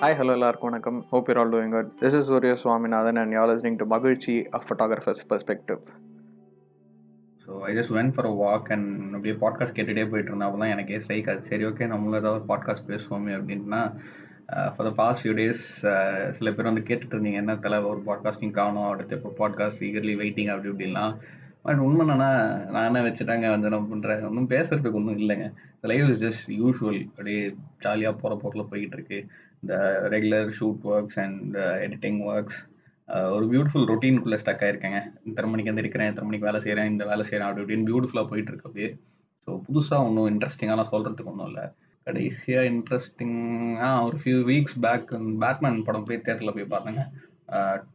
Hi 0.00 0.16
hello 0.18 0.32
எல்லாருக்கும் 0.32 0.68
வணக்கம். 0.70 0.98
Hope 1.10 1.28
you're 1.30 1.38
all 1.38 1.52
doing 1.54 1.72
good 1.72 1.88
this 2.00 2.16
is 2.18 2.26
Surya 2.26 2.52
Swaminathan 2.54 3.16
and 3.16 3.32
you're 3.32 3.48
listening 3.50 3.78
to 3.78 3.86
மகிழ்ச்சி 3.86 4.34
a 4.52 4.60
photographer's 4.64 5.22
perspective 5.30 5.80
so 7.46 7.58
I 7.64 7.72
just 7.76 7.94
went 7.96 8.12
for 8.14 8.28
a 8.28 8.34
walk 8.40 8.68
and 8.70 8.88
அப்படியே 9.10 9.34
podcast 9.36 9.76
கேட்டுகிட்டே 9.76 10.06
போயிட்டு 10.10 10.30
இருந்தா 10.30 10.48
தான் 10.54 10.68
எனக்கே 10.68 11.00
ஸ்ட்ரைக் 11.00 11.28
அது 11.28 11.42
சரி 11.42 11.66
ஓகே 11.66 11.86
நம்மளும் 11.86 12.20
ஏதாவது 12.20 12.38
ஒரு 12.40 12.48
பாட்காஸ்ட் 12.52 12.88
பேசுவோமே 12.90 13.34
அப்படின்னா 13.38 13.82
for 14.72 14.88
the 14.88 14.94
past 14.94 15.22
few 15.22 15.34
days 15.34 15.64
சில 16.32 16.52
பேர் 16.52 16.70
வந்து 16.70 16.86
கேட்டுட்டு 16.88 17.14
இருந்தீங்க 17.16 17.42
என்ன 17.42 17.56
தலை 17.58 17.80
ஒரு 17.90 18.02
பாட்காஸ்டிங் 18.06 18.56
காணும் 18.60 18.90
அடுத்து 18.90 19.16
இப்போ 19.16 19.32
பாட்காஸ்ட் 19.40 19.82
ஈகர்லி 19.82 20.16
வெயிட்டிங் 20.22 20.52
அப்படி 20.54 20.72
இப்படிலாம். 20.72 21.14
பட் 21.64 21.80
உண்மை 21.86 22.02
என்னன்னா 22.04 22.30
நானே 22.76 23.00
வச்சுட்டாங்க 23.06 23.46
வந்து 23.54 23.72
நம்ம 23.72 23.88
பண்ணுறேன் 23.92 24.24
ஒன்றும் 24.28 24.50
பேசுறதுக்கு 24.54 24.98
ஒன்றும் 25.00 25.18
இல்லைங்க. 25.22 25.46
லைவ் 25.90 26.08
இஸ் 26.12 26.22
ஜஸ்ட் 26.24 26.46
யூஷுவல் 26.60 27.00
அப்படியே 27.10 27.42
ஜாலியாக 27.84 28.14
போகிற 28.22 28.34
போக்கில் 28.42 28.68
போய்கிட்டு 28.70 28.96
இருக்கு. 28.98 29.18
இந்த 29.62 29.74
regular 30.14 30.50
shoot 30.58 30.86
works 30.92 31.18
and 31.24 31.56
editing 31.86 32.20
works 32.32 32.58
ஒரு 33.34 33.44
பியூட்டிஃபுல் 33.52 33.86
ரொட்டீனுக்குள்ளே 33.90 34.38
ஸ்டக் 34.42 34.64
ஆயிருக்கேங்க. 34.66 35.00
இத்தனை 35.30 35.48
மணிக்கு 35.50 35.72
வந்து 35.72 35.84
இருக்கிறேன் 35.84 36.10
இத்தனை 36.10 36.26
மணிக்கு 36.28 36.48
வேலை 36.48 36.60
செய்கிறேன் 36.64 36.90
இந்த 36.94 37.04
வேலை 37.10 37.22
செய்கிறேன் 37.28 37.48
அப்படி 37.48 37.64
இப்படின்னு 37.64 37.88
பியூட்டிஃபுல்லாக 37.90 38.30
போயிட்டு 38.32 38.52
இருக்கு 38.52 38.68
அப்படியே. 38.70 38.90
ஸோ 39.44 39.50
புதுசாக 39.68 40.06
ஒன்றும் 40.08 40.28
இன்ட்ரெஸ்டிங்காக 40.32 40.78
நான் 40.80 40.92
சொல்கிறதுக்கு 40.94 41.32
ஒன்றும் 41.32 41.50
இல்லை. 41.50 41.64
கடைசியாக 42.06 42.68
இன்ட்ரெஸ்டிங்காக 42.72 44.04
ஒரு 44.08 44.16
ஃபியூ 44.22 44.36
வீக்ஸ் 44.50 44.76
பேக் 44.84 45.10
பேட்மேன் 45.42 45.80
படம் 45.88 46.06
போய் 46.08 46.24
தேட்டரில் 46.26 46.56
போய் 46.56 46.72
பார்த்தேங்க. 46.74 47.02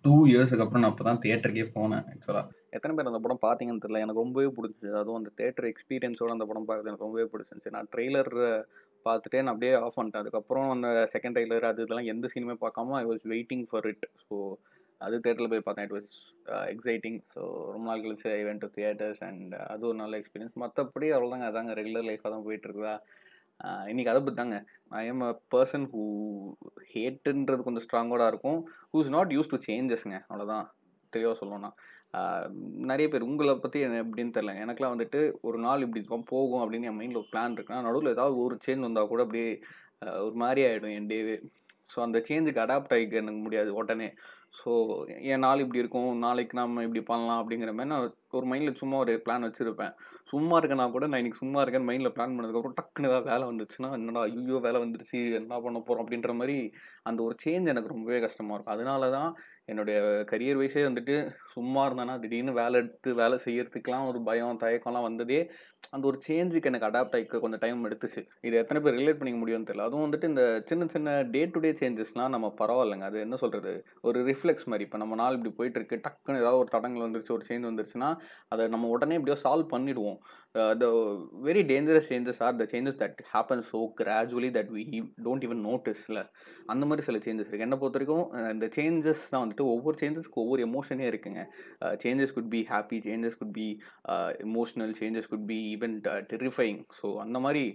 டூ 0.03 0.13
இயர்ஸுக்கு 0.31 0.63
அப்புறம் 0.63 0.83
நான் 0.83 0.93
அப்போ 0.93 1.05
தான் 1.07 1.23
தேட்டருக்கே 1.25 1.65
போனேன் 1.77 2.05
ஆக்சுவலாக 2.11 2.59
எத்தனை 2.77 2.93
பேர் 2.97 3.09
அந்த 3.09 3.19
படம் 3.23 3.43
பார்த்தீங்கன்னு 3.45 3.83
தெரியல 3.83 4.03
எனக்கு 4.03 4.23
ரொம்பவே 4.23 4.47
பிடிச்சிச்சு. 4.55 4.87
அதுவும் 4.99 5.19
அந்த 5.19 5.31
தேட்டர் 5.39 5.67
எக்ஸ்பீரியன்ஸோட 5.71 6.31
அந்த 6.35 6.45
படம் 6.51 6.65
பார்க்குறது 6.67 6.91
எனக்கு 6.91 7.07
ரொம்பவே 7.07 7.25
பிடிச்சிருந்துச்சு. 7.33 7.75
நான் 7.75 7.89
ட்ரெய்லர் 7.93 8.31
பார்த்துட்டே 9.05 9.41
நான் 9.43 9.53
அப்படியே 9.53 9.73
ஆஃப் 9.85 9.97
பண்ணிட்டேன். 9.97 10.23
அதுக்கப்புறம் 10.23 10.69
அந்த 10.75 10.87
செகண்ட் 11.13 11.35
ட்ரெய்லர் 11.37 11.69
அது 11.69 11.83
இதெல்லாம் 11.85 12.09
எந்த 12.13 12.29
சீனுமே 12.33 12.55
பார்க்காம 12.63 12.95
I 13.01 13.05
was 13.09 13.25
waiting 13.33 13.65
for 13.71 13.87
it 13.91 14.05
so 14.25 14.37
அது 15.01 15.15
தேட்டரில் 15.25 15.51
போய் 15.53 15.65
பார்த்தேன். 15.67 15.87
இட் 15.87 15.95
வாஸ் 15.97 16.09
எக்ஸைட்டிங் 16.73 17.19
ஸோ 17.33 17.41
ரொம்ப 17.73 17.85
நாள் 17.89 18.03
கழிச்சு 18.05 18.27
I 18.37 18.41
went 18.49 18.63
to 18.65 18.69
theatres 18.77 19.21
and 19.29 19.53
அது 19.73 19.83
ஒரு 19.89 19.97
நல்ல 20.03 20.21
எக்ஸ்பீரியன்ஸ் 20.21 20.55
மற்றபடி 20.63 21.09
அவ்வளோதாங்க 21.15 21.49
அதாங்க 21.51 21.73
ரெகுலர் 21.81 22.09
லைஃபாக 22.09 22.31
தான் 22.35 22.45
போயிட்டுருக்குதா 22.47 22.95
இன்றைக்கி 23.63 24.09
அதை 24.11 24.19
பற்றி 24.21 24.37
தாங்க 24.41 24.57
I 24.91 25.01
am 25.07 25.21
a 25.21 25.31
person 25.53 25.85
who 25.91 26.01
ஹேட்டுன்றது 26.93 27.61
கொஞ்சம் 27.67 27.85
ஸ்ட்ராங்கோட 27.85 28.23
இருக்கும். 28.31 28.59
Who 28.91 28.99
is 29.03 29.13
not 29.15 29.31
use 29.37 29.51
to 29.53 29.57
சேஞ்சஸ்ங்க 29.67 30.17
அவ்வளோதான் 30.29 30.65
தெளிவாக 31.13 31.35
சொல்லணும்னா. 31.41 31.71
நிறைய 32.89 33.07
பேர் 33.09 33.27
உங்களை 33.29 33.53
பற்றி 33.55 33.79
எப்படின்னு 34.01 34.35
தெரில 34.35 34.53
எனக்குலாம் 34.63 34.93
வந்துட்டு 34.95 35.19
ஒரு 35.41 35.57
நாள் 35.57 35.85
இப்படி 35.85 36.01
போகும் 36.31 36.63
அப்படின்னு 36.63 36.89
என் 36.89 36.99
மைண்டில் 36.99 37.21
ஒரு 37.21 37.31
பிளான் 37.33 37.55
இருக்குன்னா 37.57 37.85
நடுவில் 37.87 38.13
ஏதாவது 38.15 38.35
ஒரு 38.45 38.57
சேஞ்ச் 38.65 38.87
வந்தால் 38.87 39.11
கூட 39.13 39.21
அப்படியே 39.25 39.49
ஒரு 40.25 40.35
மாதிரி 40.43 40.61
ஆகிடும் 40.67 40.95
என் 40.97 41.09
டேவே 41.11 41.35
ஸோ 41.93 41.99
அந்த 42.05 42.17
சேஞ்சுக்கு 42.27 42.63
அடாப்ட் 42.65 42.93
ஆகிக்க 42.95 43.23
எனக்கு 43.23 43.41
முடியாது 43.45 43.71
உடனே. 43.79 44.07
ஸோ 44.59 44.71
என் 45.31 45.43
நாள் 45.45 45.63
இப்படி 45.63 45.81
இருக்கும் 45.83 46.11
நாளைக்கு 46.25 46.55
நம்ம 46.59 46.83
இப்படி 46.87 47.01
பண்ணலாம் 47.11 47.41
அப்படிங்கிற 47.41 47.71
மாதிரி 47.77 47.91
நான் 47.93 48.07
ஒரு 48.39 48.45
மைண்டில் 48.51 48.79
சும்மா 48.81 48.97
ஒரு 49.03 49.13
பிளான் 49.25 49.47
வச்சுருப்பேன். 49.47 49.93
சும்மா 50.27 50.55
இருக்கேன்னா 50.57 50.85
கூட 50.91 51.05
நான் 51.07 51.21
இன்றைக்கி 51.21 51.39
சும்மா 51.39 51.61
இருக்கேன் 51.61 51.87
மைண்டில் 51.87 52.13
பிளான் 52.13 52.35
பண்ணதுக்கப்புறம் 52.35 52.77
டக்குன்னு 52.77 53.09
ஏதாவது 53.09 53.29
வேலை 53.29 53.45
வந்துச்சுன்னா 53.49 53.89
என்னடா 53.93 54.21
ஐயோ 54.29 54.59
வேலை 54.59 54.79
வந்துருச்சு 54.83 55.19
என்ன 55.33 55.59
பண்ண 55.59 55.79
போகிறோம் 55.79 56.03
அப்படின்ற 56.03 56.33
மாதிரி 56.35 56.57
அந்த 57.09 57.19
ஒரு 57.27 57.35
சேஞ்ச் 57.45 57.71
எனக்கு 57.73 57.93
ரொம்பவே 57.93 58.19
கஷ்டமாக 58.25 58.55
இருக்கும். 58.55 58.75
அதனால 58.75 59.09
தான் 59.17 59.29
என்னுடைய 59.71 59.97
கரியர் 60.29 60.57
வைஸே 60.61 60.81
வந்துட்டு 60.87 61.15
சும்மா 61.53 61.81
இருந்தேன்னா 61.87 62.15
திடீர்னு 62.23 62.53
வேலை 62.61 62.75
எடுத்து 62.81 63.09
வேலை 63.19 63.37
செய்யறதுக்கெலாம் 63.45 64.07
ஒரு 64.11 64.19
பயம் 64.29 64.59
தயக்கம்லாம் 64.63 65.07
வந்ததே 65.07 65.39
அந்த 65.93 66.03
ஒரு 66.09 66.17
சேஞ்சுக்கு 66.27 66.69
எனக்கு 66.71 66.87
அடாப்ட் 66.89 67.15
ஆகிக்க 67.17 67.39
கொஞ்சம் 67.43 67.61
டைம் 67.63 67.85
எடுத்துச்சு. 67.87 68.21
இது 68.47 68.55
எத்தனை 68.61 68.79
பேர் 68.83 68.97
ரிலேட் 68.99 69.19
பண்ணிக்க 69.19 69.39
முடியும்னு 69.41 69.67
தெரியல. 69.69 69.87
அதுவும் 69.89 70.05
வந்துட்டு 70.05 70.29
இந்த 70.31 70.43
சின்ன 70.69 70.87
சின்ன 70.95 71.15
டே 71.33 71.41
டு 71.53 71.61
டே 71.65 71.71
சேஞ்சஸ்லாம் 71.81 72.33
நம்ம 72.35 72.49
பரவாயில்லைங்க. 72.61 73.07
அது 73.11 73.19
என்ன 73.25 73.37
சொல்கிறது 73.43 73.73
ஒரு 74.09 74.19
ரிஃப்ளெக்ஸ் 74.29 74.69
மாதிரி. 74.71 74.87
இப்போ 74.87 74.99
நம்ம 75.03 75.17
நாள் 75.21 75.37
இப்படி 75.37 75.53
போயிட்டுருக்கு 75.59 76.01
டக்குன்னு 76.07 76.41
ஏதாவது 76.43 76.61
ஒரு 76.63 76.71
தடங்கள் 76.75 77.05
வந்துருச்சு 77.07 77.35
ஒரு 77.37 77.45
சேஞ்ச் 77.49 77.69
வந்துருச்சுன்னா 77.69 78.11
அதை 78.55 78.65
நம்ம 78.75 78.89
உடனே 78.95 79.17
எப்படியோ 79.19 79.37
சால்வ் 79.45 79.73
பண்ணிவிடுவோம் 79.75 80.19
the 80.81 80.87
very 81.45 81.61
dangerous 81.69 82.09
changes 82.11 82.39
are 82.45 82.57
the 82.59 82.65
changes 82.73 82.97
that 83.01 83.21
happen 83.31 83.63
so 83.69 83.79
gradually 83.99 84.49
that 84.57 84.71
we 84.75 84.83
don't 85.27 85.45
even 85.47 85.63
நோட்டீஸில் 85.69 86.21
அந்த 86.73 86.83
மாதிரி 86.89 87.05
சில 87.07 87.17
சேஞ்சஸ் 87.25 87.47
இருக்குது 87.47 87.67
என்னை 87.67 87.77
பொறுத்த 87.81 87.97
வரைக்கும் 87.99 88.27
இந்த 88.53 88.67
சேஞ்சஸ் 88.77 89.23
தான் 89.31 89.43
வந்துட்டு 89.43 89.65
ஒவ்வொரு 89.73 89.97
சேஞ்சஸ்க்கு 90.01 90.41
ஒவ்வொரு 90.43 90.61
எமோஷனே 90.67 91.07
இருக்குங்க. 91.11 91.41
Changes 92.03 92.35
could 92.37 92.51
be 92.53 92.61
happy 92.73 92.99
changes 93.07 93.39
could 93.41 93.55
be 93.59 93.67
emotional 94.47 94.93
changes 95.01 95.29
could 95.33 95.47
be 95.51 95.59
even 95.73 95.97
terrifying 96.33 96.79
so 97.01 97.09
அந்த 97.25 97.39
மாதிரி 97.47 97.65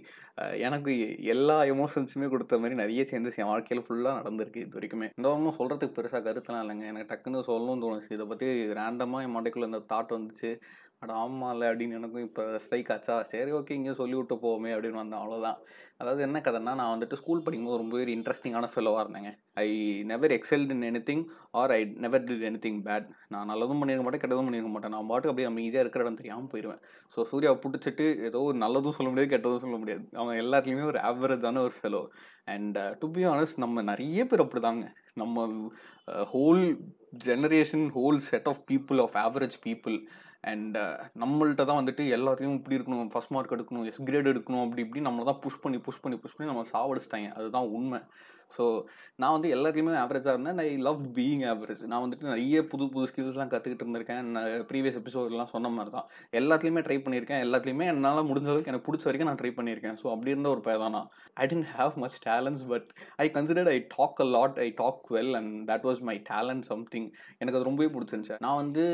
எனக்கு 0.65 0.91
எல்லா 1.33 1.55
எமோஷன்ஸுமே 1.71 2.27
கொடுத்த 2.33 2.57
மாதிரி 2.63 2.75
நிறைய 2.81 3.01
சேஞ்சஸ் 3.09 3.39
என் 3.41 3.49
வாழ்க்கையில் 3.53 3.85
ஃபுல்லாக 3.85 4.19
நடந்திருக்கு 4.19 4.61
இது 4.65 4.77
வரைக்குமே. 4.77 5.07
இந்த 5.17 5.27
ஒன்றும் 5.35 5.57
சொல்கிறதுக்கு 5.57 5.97
பெருசாக 5.97 6.21
கருத்துலாம் 6.27 6.63
இல்லைங்க. 6.65 6.85
எனக்கு 6.91 7.09
டக்குன்னு 7.09 7.41
சொல்லணும்னு 7.49 7.83
தோணுச்சு. 7.85 8.11
இதை 8.17 8.25
பற்றி 8.29 8.47
ரேண்டமாக 8.79 9.25
என் 9.25 9.35
மண்டைக்குள்ளே 9.35 9.69
இந்த 9.71 9.81
தாட் 9.91 10.15
வந்துச்சு. 10.17 10.51
அட 11.01 11.11
ஆமாம்ல 11.23 11.67
அப்படின்னு 11.69 11.97
எனக்கும் 11.97 12.23
இப்போ 12.25 12.43
ஸ்ட்ரைக் 12.63 12.89
ஆச்சா? 12.93 13.13
சரி 13.29 13.51
ஓகே 13.57 13.75
இங்கே 13.77 13.93
சொல்லி 13.99 14.15
விட்டு 14.17 14.35
போவோமே 14.41 14.71
அப்படின்னு 14.75 14.99
வந்தேன் 15.01 15.21
அவ்வளோதான் 15.21 15.59
அதாவது 16.01 16.21
என்ன 16.25 16.37
கதைன்னா 16.45 16.73
நான் 16.79 16.91
வந்துட்டு 16.93 17.19
ஸ்கூல் 17.19 17.43
படிக்கும்போது 17.45 17.79
ரொம்ப 17.81 17.95
ஒரு 18.03 18.11
இன்ட்ரெஸ்டிங்கான 18.15 18.69
ஃபெலோவாக 18.73 19.03
இருந்தேங்க 19.03 19.31
I 19.63 19.67
never 20.11 20.33
excelled 20.37 20.73
in 20.75 20.85
anything 21.09 21.23
or 21.59 21.73
I 21.77 21.79
never 22.05 22.25
did 22.27 22.45
anything 22.65 22.79
bad 22.87 23.07
நான் 23.33 23.49
நல்லதும் 23.51 23.81
பண்ணியிருக்க 23.81 24.05
மாட்டேன் 24.07 24.23
கெட்டதும் 24.23 24.47
பண்ணியிருக்க 24.47 24.73
மாட்டேன். 24.75 24.95
நான் 24.95 25.09
பாட்டுக்கு 25.11 25.31
அப்படியே 25.33 25.49
அமைதியாக 25.51 25.83
இருக்கிற 25.85 26.05
இடம் 26.05 26.19
தெரியாமல் 26.21 26.51
போயிடுவேன் 26.53 26.81
ஸோ 27.15 27.25
சூர்யாவை 27.31 27.57
பிடிச்சிட்டு 27.65 28.07
ஏதோ 28.29 28.41
ஒரு 28.49 28.57
நல்லதும் 28.65 28.97
சொல்ல 28.99 29.09
முடியாது 29.11 29.33
கெட்டதும் 29.33 29.63
சொல்ல 29.65 29.77
முடியாது. 29.81 30.03
அவன் 30.21 30.39
எல்லாத்துலேயுமே 30.43 30.87
ஒரு 30.91 31.01
ஆவரேஜான 31.09 31.61
ஒரு 31.67 31.75
fellow 31.79 32.03
and 32.55 32.79
to 33.01 33.09
be 33.17 33.23
honest 33.33 33.63
நம்ம 33.65 33.81
நிறைய 33.91 34.19
பேர் 34.29 34.45
அப்படி 34.45 34.63
தாங்க 34.69 34.85
நம்ம 35.21 35.47
whole 36.33 36.63
generation 37.25 37.85
whole 37.97 38.19
set 38.29 38.49
of 38.51 38.63
people 38.71 38.99
of 39.05 39.15
average 39.25 39.57
people 39.67 39.95
and 40.43 40.75
uh, 40.77 40.93
நம்மள்ட்ட 41.21 41.63
தான் 41.69 41.79
வந்துட்டு 41.79 42.03
எல்லாத்தையும் 42.17 42.57
இப்படி 42.57 42.77
இருக்கணும் 42.77 43.11
ஃபஸ்ட் 43.13 43.33
மார்க் 43.35 43.55
எடுக்கணும் 43.55 43.87
எஸ் 43.89 44.05
கிரேட் 44.09 44.31
எடுக்கணும் 44.31 44.63
அப்படி 44.65 44.83
இப்படி 44.85 45.01
நம்மளை 45.07 45.25
தான் 45.29 45.41
புஷ் 45.45 45.61
பண்ணி 45.63 45.77
புஷ் 45.87 46.01
பண்ணி 46.03 46.17
புஷ் 46.23 46.35
பண்ணி 46.35 46.51
நம்ம 46.51 46.65
சாவடிச்சிட்டாங்க. 46.75 47.29
அதுதான் 47.39 47.71
உண்மை. 47.77 47.99
ஸோ 48.55 48.63
நான் 49.21 49.33
வந்து 49.35 49.49
எல்லாத்துலேயுமே 49.55 49.95
ஆவரேஜாக 50.03 50.33
இருந்தேன். 50.35 50.59
ஐ 50.65 50.69
லவ் 50.87 51.01
பீயிங் 51.17 51.43
ஆவரேஜ் 51.51 51.81
நான் 51.91 52.03
வந்துட்டு 52.03 52.29
நிறைய 52.31 52.61
புது 52.71 52.85
புது 52.93 53.09
ஸ்கில்ஸ்லாம் 53.09 53.51
கற்றுக்கிட்டு 53.51 53.85
இருந்திருக்கேன். 53.85 54.29
ப்ரீவியஸ் 54.69 54.97
எபிசோட்லாம் 55.01 55.51
சொன்ன 55.53 55.71
மாதிரி 55.75 55.91
தான் 55.97 56.07
எல்லாத்துலேயுமே 56.39 56.83
ட்ரை 56.87 56.97
பண்ணியிருக்கேன். 57.05 57.43
எல்லாத்துலேயுமே 57.47 57.87
என்னால் 57.93 58.27
முடிஞ்ச 58.29 58.49
அளவுக்கு 58.51 58.71
எனக்கு 58.73 58.87
பிடிச்ச 58.87 59.07
வரைக்கும் 59.09 59.29
நான் 59.31 59.41
ட்ரை 59.41 59.51
பண்ணியிருக்கேன். 59.59 59.99
ஸோ 60.01 60.07
அப்படி 60.13 60.33
இருந்த 60.35 60.49
ஒரு 60.55 60.63
பேர் 60.67 60.81
தான் 60.85 60.95
நான். 60.97 61.09
I 61.43 61.47
didn't 61.53 61.69
have 61.77 61.93
much 62.05 62.17
talents 62.29 62.65
but 62.71 62.89
I 63.25 63.27
considered 63.37 63.71
I 63.75 63.77
talk 63.97 64.23
a 64.25 64.29
lot 64.37 64.59
I 64.65 64.69
talk 64.81 65.03
well 65.17 65.33
and 65.41 65.53
that 65.71 65.87
was 65.89 66.01
my 66.11 66.17
talent 66.33 66.67
something 66.73 67.07
எனக்கு 67.41 67.59
அது 67.59 67.69
ரொம்பவே 67.71 67.91
பிடிச்சிருந்துச்சு. 67.97 68.43
நான் 68.47 68.61
வந்து 68.63 68.85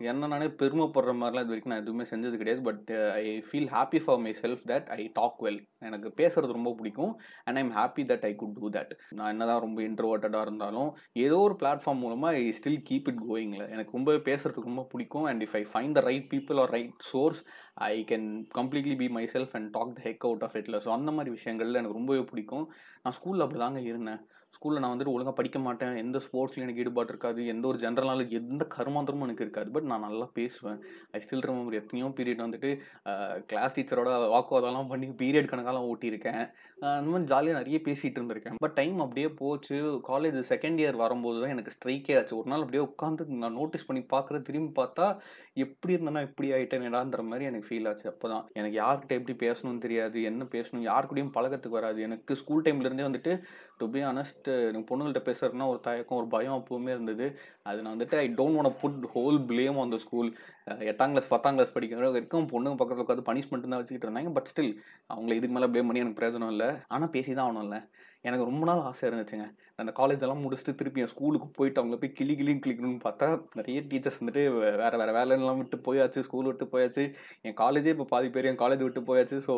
என்ன 0.00 0.26
நானே 0.30 0.46
பெருமைப்படுற 0.60 1.12
மாதிரிலாம் 1.18 1.44
இது 1.44 1.52
வரைக்கும் 1.52 1.72
நான் 1.72 1.82
எதுவுமே 1.82 2.04
செஞ்சது 2.10 2.36
கிடையாது. 2.40 2.60
But 2.66 2.90
I 3.20 3.22
feel 3.46 3.68
happy 3.74 3.98
for 4.04 4.18
myself 4.42 4.64
that 4.70 4.88
I 4.96 5.02
talk 5.18 5.38
well 5.44 5.60
எனக்கு 5.88 6.08
பேசுறது 6.20 6.56
ரொம்ப 6.56 6.70
பிடிக்கும். 6.78 7.12
And 7.46 7.58
I'm 7.60 7.72
happy 7.78 8.02
that 8.10 8.26
I 8.28 8.32
could 8.42 8.54
do 8.58 8.68
that 8.76 8.92
நான் 9.18 9.32
என்ன 9.34 9.46
தான் 9.50 9.62
ரொம்ப 9.66 9.80
இன்ட்ரோவர்ட்டடாக 9.88 10.46
இருந்தாலும் 10.46 10.90
ஏதோ 11.24 11.38
ஒரு 11.46 11.56
பிளாட்ஃபார்ம் 11.62 12.02
மூலமாக 12.04 12.42
ஐ 12.42 12.44
ஸ்டில் 12.58 12.80
கீப் 12.90 13.08
இட் 13.12 13.24
கோயிங்கில் 13.30 13.66
எனக்கு 13.76 13.96
ரொம்ப 13.98 14.18
பேசுறதுக்கு 14.28 14.70
ரொம்ப 14.72 14.86
பிடிக்கும். 14.92 15.26
And 15.32 15.44
if 15.46 15.56
I 15.60 15.64
find 15.72 15.98
the 16.00 16.04
right 16.10 16.28
people 16.34 16.60
or 16.64 16.72
right 16.78 16.94
source 17.12 17.42
I 17.90 17.94
can 18.12 18.28
completely 18.60 18.96
be 19.02 19.10
myself 19.36 19.56
and 19.60 19.70
talk 19.78 19.96
the 19.98 20.02
heck 20.08 20.26
out 20.30 20.46
of 20.48 20.58
இட்ல 20.62 20.82
so 20.86 20.92
அந்த 20.98 21.12
மாதிரி 21.18 21.32
விஷயங்கள்ல 21.38 21.82
எனக்கு 21.82 22.00
ரொம்பவே 22.00 22.24
பிடிக்கும். 22.32 22.66
நான் 23.04 23.18
ஸ்கூலில் 23.20 23.46
அப்படி 23.46 23.62
தாங்க 23.66 23.82
இருந்தேன். 23.90 24.22
ஸ்கூலில் 24.56 24.82
நான் 24.82 24.94
வந்துட்டு 24.94 25.14
ஒழுங்காக 25.14 25.36
படிக்க 25.40 25.58
மாட்டேன். 25.66 25.94
எந்த 26.04 26.20
ஸ்போர்ட்ஸ்லையும் 26.26 26.66
எனக்கு 26.66 26.82
ஈடுபாடு 26.84 27.12
இருக்காது 27.14 27.46
எந்த 27.54 27.66
ஒரு 27.70 27.80
ஜென்ரல் 27.84 28.10
நாலேஜ் 28.10 28.36
எந்த 28.42 28.64
கருமாந்திரமும் 28.76 29.26
எனக்கு 29.28 29.44
இருக்காது. 29.46 29.68
பட் 29.76 29.88
நான் 29.92 30.06
நல்லா 30.08 30.28
பேசுவேன். 30.38 30.78
ஐ 31.16 31.20
ஸ்டில் 31.24 31.46
ரிமெம்பர் 31.48 31.78
எத்தனையோ 31.80 32.08
பீரியட் 32.20 32.44
வந்துட்டு 32.46 32.70
கிளாஸ் 33.52 33.76
டீச்சரோட 33.78 34.12
வாக்குவாதம்லாம் 34.34 34.90
பண்ணி 34.92 35.08
பீரியட் 35.22 35.50
கணக்காலாம் 35.52 35.88
ஓட்டியிருக்கேன். 35.92 36.42
அந்த 36.96 37.08
மாதிரி 37.10 37.30
ஜாலியாக 37.32 37.58
நிறைய 37.58 37.78
பேசிகிட்டு 37.88 38.18
இருந்திருக்கேன். 38.20 38.56
பட் 38.64 38.76
டைம் 38.80 38.98
அப்படியே 39.04 39.28
போச்சு. 39.40 39.76
காலேஜ் 40.10 40.38
செகண்ட் 40.52 40.80
இயர் 40.82 41.02
வரும்போது 41.04 41.38
தான் 41.42 41.54
எனக்கு 41.54 41.74
ஸ்ட்ரைக்கே 41.76 42.16
ஆச்சு. 42.18 42.34
ஒரு 42.40 42.48
நாள் 42.52 42.64
அப்படியே 42.64 42.82
உட்காந்து 42.88 43.26
நான் 43.42 43.58
நோட்டீஸ் 43.60 43.86
பண்ணி 43.88 44.02
பார்க்குறது 44.14 44.48
திரும்பி 44.48 44.72
பார்த்தா 44.80 45.06
எப்படி 45.64 45.94
இருந்தேன்னா 45.96 46.22
இப்படி 46.28 46.48
ஆகிட்டேனேடான்ற 46.56 47.22
மாதிரி 47.28 47.44
எனக்கு 47.50 47.68
ஃபீல் 47.68 47.88
ஆச்சு 47.90 48.10
அப்போ 48.12 48.26
தான் 48.32 48.44
எனக்கு 48.58 48.76
யார்கிட்ட 48.80 49.12
எப்படி 49.18 49.34
பேசணும்னு 49.44 49.84
தெரியாது. 49.84 50.18
என்ன 50.30 50.44
பேசணும்? 50.56 50.84
யார் 50.90 51.08
கூடயும் 51.10 51.32
பழக்கத்துக்கு 51.36 51.78
வராது. 51.78 52.00
எனக்கு 52.08 52.36
ஸ்கூல் 52.40 52.64
டைம்லேருந்தே 52.66 53.08
வந்துட்டு 53.08 53.32
டு 53.80 53.86
பி 53.94 54.00
ஆனஸ்ட் 54.10 54.48
எனக்கு 54.68 54.88
பொண்ணுங்கள்ட்ட 54.90 55.22
பேசுறதுனா 55.28 55.66
ஒரு 55.72 55.80
தயக்கம் 55.86 56.18
ஒரு 56.20 56.28
பயம் 56.34 56.56
எப்பவுமே 56.60 56.90
இருந்தது. 56.94 57.26
அது 57.68 57.82
நான் 57.82 57.94
வந்துட்டு 57.96 58.16
I 58.22 58.26
don't 58.38 58.56
want 58.58 58.78
put 58.82 59.02
whole 59.14 59.38
blame 59.50 59.78
on 59.82 59.92
the 59.94 59.98
school 60.04 60.30
எட்டாம் 60.92 61.12
கிளாஸ் 61.14 61.32
பத்தாம் 61.34 61.56
கிளாஸ் 61.58 61.74
படிக்கிற 61.76 62.10
வரைக்கும் 62.10 62.48
பொண்ணுங்க 62.52 62.80
பக்கத்தில் 62.82 63.04
உட்காந்து 63.06 63.28
பனிஷ்மெண்ட் 63.30 63.68
தான் 63.68 63.80
வச்சுக்கிட்டு 63.80 64.08
இருந்தாங்க. 64.08 64.32
பட் 64.38 64.50
ஸ்டில் 64.52 64.72
அவங்கள 65.12 65.38
இதுக்கு 65.38 65.56
மேலே 65.56 65.70
ப்ளேம் 65.74 65.88
பண்ணி 65.90 66.04
எனக்கு 66.04 66.20
பிரயோஜனம் 66.20 66.52
இல்லை. 66.56 66.70
ஆனால் 66.94 67.12
பேசி 67.16 67.34
தான் 67.38 67.46
ஆகணும்ல. 67.48 67.78
எனக்கு 68.28 68.48
ரொம்ப 68.50 68.64
நாள் 68.70 68.86
ஆசை 68.90 69.04
இருந்துச்சுங்க. 69.10 69.46
அந்த 69.82 69.90
காலேஜ் 69.98 70.22
எல்லாம் 70.26 70.42
முடிச்சுட்டு 70.44 70.72
திருப்பி 70.80 71.02
என் 71.04 71.10
ஸ்கூலுக்கு 71.12 71.48
போயிட்டு 71.56 71.80
அவங்கள 71.80 71.96
போய் 72.02 72.14
கிளி 72.18 72.34
கிளியும் 72.38 72.62
கிளிக்கணும்னு 72.64 73.00
பார்த்தா 73.06 73.26
நிறைய 73.58 73.80
டீச்சர்ஸ் 73.90 74.18
வந்துட்டு 74.20 74.42
வேறு 74.82 74.98
வேறு 75.00 75.16
வேலைலாம் 75.18 75.60
விட்டு 75.60 75.78
போயாச்சு 75.88 76.24
ஸ்கூல் 76.28 76.48
விட்டு 76.50 76.66
போயாச்சு. 76.74 77.04
என் 77.46 77.58
காலேஜே 77.62 77.92
இப்போ 77.94 78.06
பாதி 78.14 78.30
பேர் 78.36 78.48
என் 78.50 78.62
காலேஜ் 78.62 78.84
விட்டு 78.86 79.02
போயாச்சு. 79.10 79.38
ஸோ 79.48 79.54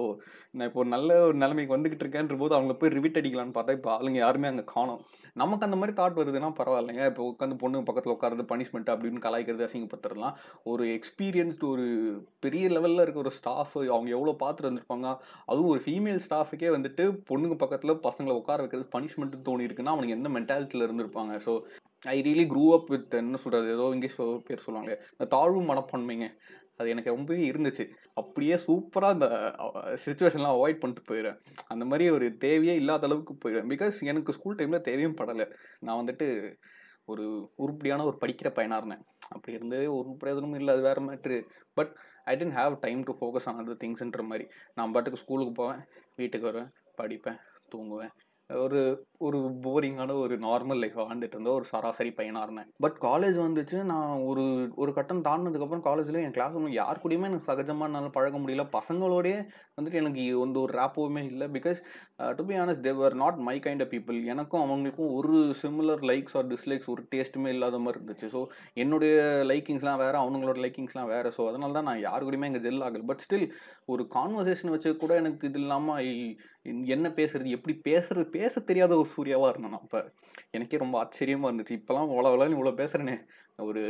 நான் 0.56 0.68
இப்போ 0.70 0.80
ஒரு 0.84 0.90
நல்ல 0.96 1.20
ஒரு 1.28 1.36
நிலைமைக்கு 1.44 1.76
வந்துக்கிட்டு 1.76 2.04
இருக்கேன்ற 2.06 2.36
போது 2.42 2.56
அவங்கள 2.58 2.76
போய் 2.80 2.94
ரிவிட் 2.96 3.20
அடிக்கலான்னு 3.20 3.56
பார்த்தா 3.58 3.76
இப்போ 3.78 3.92
ஆளுங்க 3.96 4.20
யாருமே 4.24 4.50
அங்கே 4.52 4.66
காணும். 4.74 5.00
நமக்கு 5.42 5.66
அந்த 5.66 5.76
மாதிரி 5.80 5.94
தாட் 5.98 6.18
வருதுன்னா 6.18 6.48
பரவாயில்லைங்க. 6.60 7.02
இப்போ 7.10 7.22
உட்காந்து 7.30 7.56
பொண்ணு 7.62 7.82
பக்கத்தில் 7.88 8.14
உட்காரது 8.14 8.44
பனிஷ்மெண்ட் 8.52 8.90
அப்படின்னு 8.92 9.24
கலாய்க்கிறது 9.26 9.66
அசிங்கப்படுத்துறதுலாம் 9.66 10.36
ஒரு 10.72 10.84
எக்ஸ்பீரியன்ஸ்டு 10.96 11.70
ஒரு 11.74 11.86
பெரிய 12.44 12.64
லெவலில் 12.76 13.04
இருக்க 13.04 13.24
ஒரு 13.26 13.34
ஸ்டாஃப் 13.38 13.76
அவங்க 13.94 14.10
எவ்வளோ 14.18 14.34
பார்த்துட்டு 14.42 14.70
வந்திருப்பாங்க? 14.70 15.08
அதுவும் 15.50 15.72
ஒரு 15.74 15.82
ஃபீமேல் 15.86 16.20
ஸ்டாஃபுக்கே 16.26 16.70
வந்துட்டு 16.76 17.06
பொண்ணுங்க 17.30 17.58
பக்கத்தில் 17.64 17.96
பசங்களை 18.08 18.36
உட்கார 18.42 18.58
வைக்கிறது 18.64 18.92
பனிஷ்மெண்ட் 18.96 19.36
தோணி 19.48 19.68
இருக்குன்னா 19.68 19.94
அவனுக்கு 19.94 20.07
என்ன 20.10 20.28
மென்டாலிட்டியில் 20.28 20.87
இருந்திருப்பாங்க? 20.87 21.34
So 21.46 21.52
I 22.14 22.16
really 22.22 22.46
grew 22.52 22.64
up 22.75 22.90
with 22.94 23.14
என்ன 23.14 23.37
சொல்கிறது 23.37 23.69
ஏதோ 23.76 23.87
இங்கிலீஷ் 23.94 24.19
பேர் 24.49 24.64
சொல்லுவாங்களே 24.66 24.96
இந்த 25.12 25.26
தாழ்வு 25.34 25.60
மனப்பான்மைங்க. 25.70 26.28
அது 26.81 26.90
எனக்கு 26.94 27.14
ரொம்பவே 27.14 27.50
இருந்துச்சு. 27.50 27.84
அப்படியே 28.20 28.56
சூப்பராக 28.66 29.14
அந்த 29.16 29.28
சுச்சுவேஷன்லாம் 30.05 30.56
அவாய்ட் 30.56 30.81
பண்ணிட்டு 30.82 31.08
போயிடுவேன். 31.08 31.38
அந்த 31.66 31.84
மாதிரி 31.84 32.05
ஒரு 32.10 32.26
தேவையே 32.44 32.75
இல்லாத 32.75 33.06
அளவுக்கு 33.08 33.34
போயிடுவேன். 33.34 33.70
பிகாஸ் 33.72 33.96
எனக்கு 34.12 34.37
ஸ்கூல் 34.37 34.58
டைமில் 34.60 34.87
தேவையும் 34.88 35.16
படலை. 35.20 35.46
நான் 35.81 36.00
வந்துட்டு 36.02 36.28
ஒரு 37.12 37.25
உருப்படியான 37.64 38.04
ஒரு 38.04 38.16
படிக்கிற 38.22 38.49
பையனாக 38.50 38.81
இருந்தேன். 38.81 39.04
அப்படி 39.34 39.56
இருந்தே 39.58 39.81
ஒரு 39.99 40.11
பிரயோஜனமும் 40.20 40.58
இல்லை. 40.61 40.75
அது 40.75 40.82
வேறு 40.88 41.02
matter 41.08 41.38
but 41.78 41.93
I 42.25 42.34
didn't 42.40 42.56
have 42.61 42.75
time 42.87 43.02
to 43.02 43.12
focus 43.20 43.46
on 43.50 43.61
other 43.61 43.82
திங்ஸ்ன்ற 43.84 44.25
மாதிரி. 44.31 44.46
நான் 44.75 44.93
பாட்டுக்கு 44.93 45.22
ஸ்கூலுக்கு 45.22 45.54
போவேன் 45.62 45.82
வீட்டுக்கு 46.16 46.49
வருவேன் 46.50 46.72
படிப்பேன் 47.00 47.38
தூங்குவேன். 47.75 48.12
ஒரு 48.50 48.80
ஒரு 49.26 49.38
போரிங்கான 49.64 50.14
ஒரு 50.22 50.34
நார்மல் 50.44 50.80
லைஃப் 50.82 50.98
வாழ்ந்துட்டு 51.00 51.34
இருந்த 51.36 51.50
ஒரு 51.50 51.64
சராசரி 51.70 52.10
பையனாக 52.18 52.44
இருந்தேன். 52.46 52.68
பட் 52.84 52.96
காலேஜ் 53.06 53.38
வந்துச்சு. 53.44 53.78
நான் 53.82 54.12
ஒரு 54.28 54.44
ஒரு 54.82 54.90
கட்டம் 54.92 55.22
தாண்டினதுக்கப்புறம் 55.26 55.84
காலேஜில் 55.86 56.18
என் 56.22 56.34
கிளாஸ் 56.36 56.54
ரூம் 56.56 56.68
யார் 56.72 57.00
கூடயுமே 57.02 57.28
எனக்கு 57.30 57.48
சகஜமாக 57.48 57.88
என்னால் 57.90 58.14
பழக 58.16 58.38
முடியல. 58.38 58.64
பசங்களோடயே 58.76 59.38
வந்துட்டு 59.78 60.00
எனக்கு 60.02 60.24
வந்து 60.44 60.58
ஒரு 60.64 60.72
ரேப்போவுமே 60.80 61.22
இல்லை. 61.30 61.48
Because 61.56 61.80
to 62.38 62.44
be 62.50 62.56
honest 62.62 62.84
they're 62.86 63.16
not 63.22 63.40
my 63.48 63.56
kind 63.66 63.84
of 63.86 63.92
people 63.94 64.20
எனக்கும் 64.34 64.64
அவங்களுக்கும் 64.64 65.10
ஒரு 65.18 65.34
சிமிலர் 65.62 66.04
லைக்ஸ் 66.12 66.36
ஆர் 66.40 66.48
டிஸ்லைக்ஸ் 66.54 66.90
ஒரு 66.94 67.04
டேஸ்ட்டுமே 67.14 67.52
இல்லாத 67.56 67.80
மாதிரி 67.86 68.00
இருந்துச்சு. 68.00 68.28
ஸோ 68.36 68.42
என்னுடைய 68.84 69.16
லைக்கிங்ஸ்லாம் 69.52 70.02
வேறு 70.04 70.18
அவங்களோட 70.22 70.58
லைக்கிங்ஸ்லாம் 70.66 71.12
வேறு. 71.14 71.30
ஸோ 71.38 71.44
அதனால 71.50 71.76
தான் 71.78 71.88
நான் 71.90 72.04
யார் 72.08 72.26
கூடயுமே 72.28 72.50
இங்கே 72.52 72.64
ஜெல் 72.68 72.86
ஆகல. 72.88 73.04
பட் 73.12 73.24
ஸ்டில் 73.26 73.48
ஒரு 73.86 74.02
கான்வர்சேஷன் 74.16 74.72
வச்சு 74.72 74.90
கூட 74.96 75.12
எனக்கு 75.16 75.46
இது 75.50 75.60
இல்லாமல் 75.64 75.98
ஐ 76.00 76.08
என்ன 76.94 77.06
பேசுறது 77.18 77.54
எப்படி 77.56 77.74
பேசுறது 77.88 78.24
பேச 78.38 78.60
தெரியாத 78.70 78.92
ஒரு 79.02 79.08
சூர்யாவாக 79.16 79.50
இருந்தேன் 79.52 79.74
நான். 79.74 79.84
அப்போ 79.86 80.00
எனக்கே 80.56 80.82
ரொம்ப 80.84 80.96
ஆச்சரியமாக 81.02 81.50
இருந்துச்சு. 81.50 81.78
இப்போலாம் 81.80 82.08
இவ்வளோ 82.12 82.32
விளான்னு 82.34 82.56
இவ்வளோ 82.58 82.74
பேசுகிறேனே 82.82 83.16
ஒரு 83.68 83.82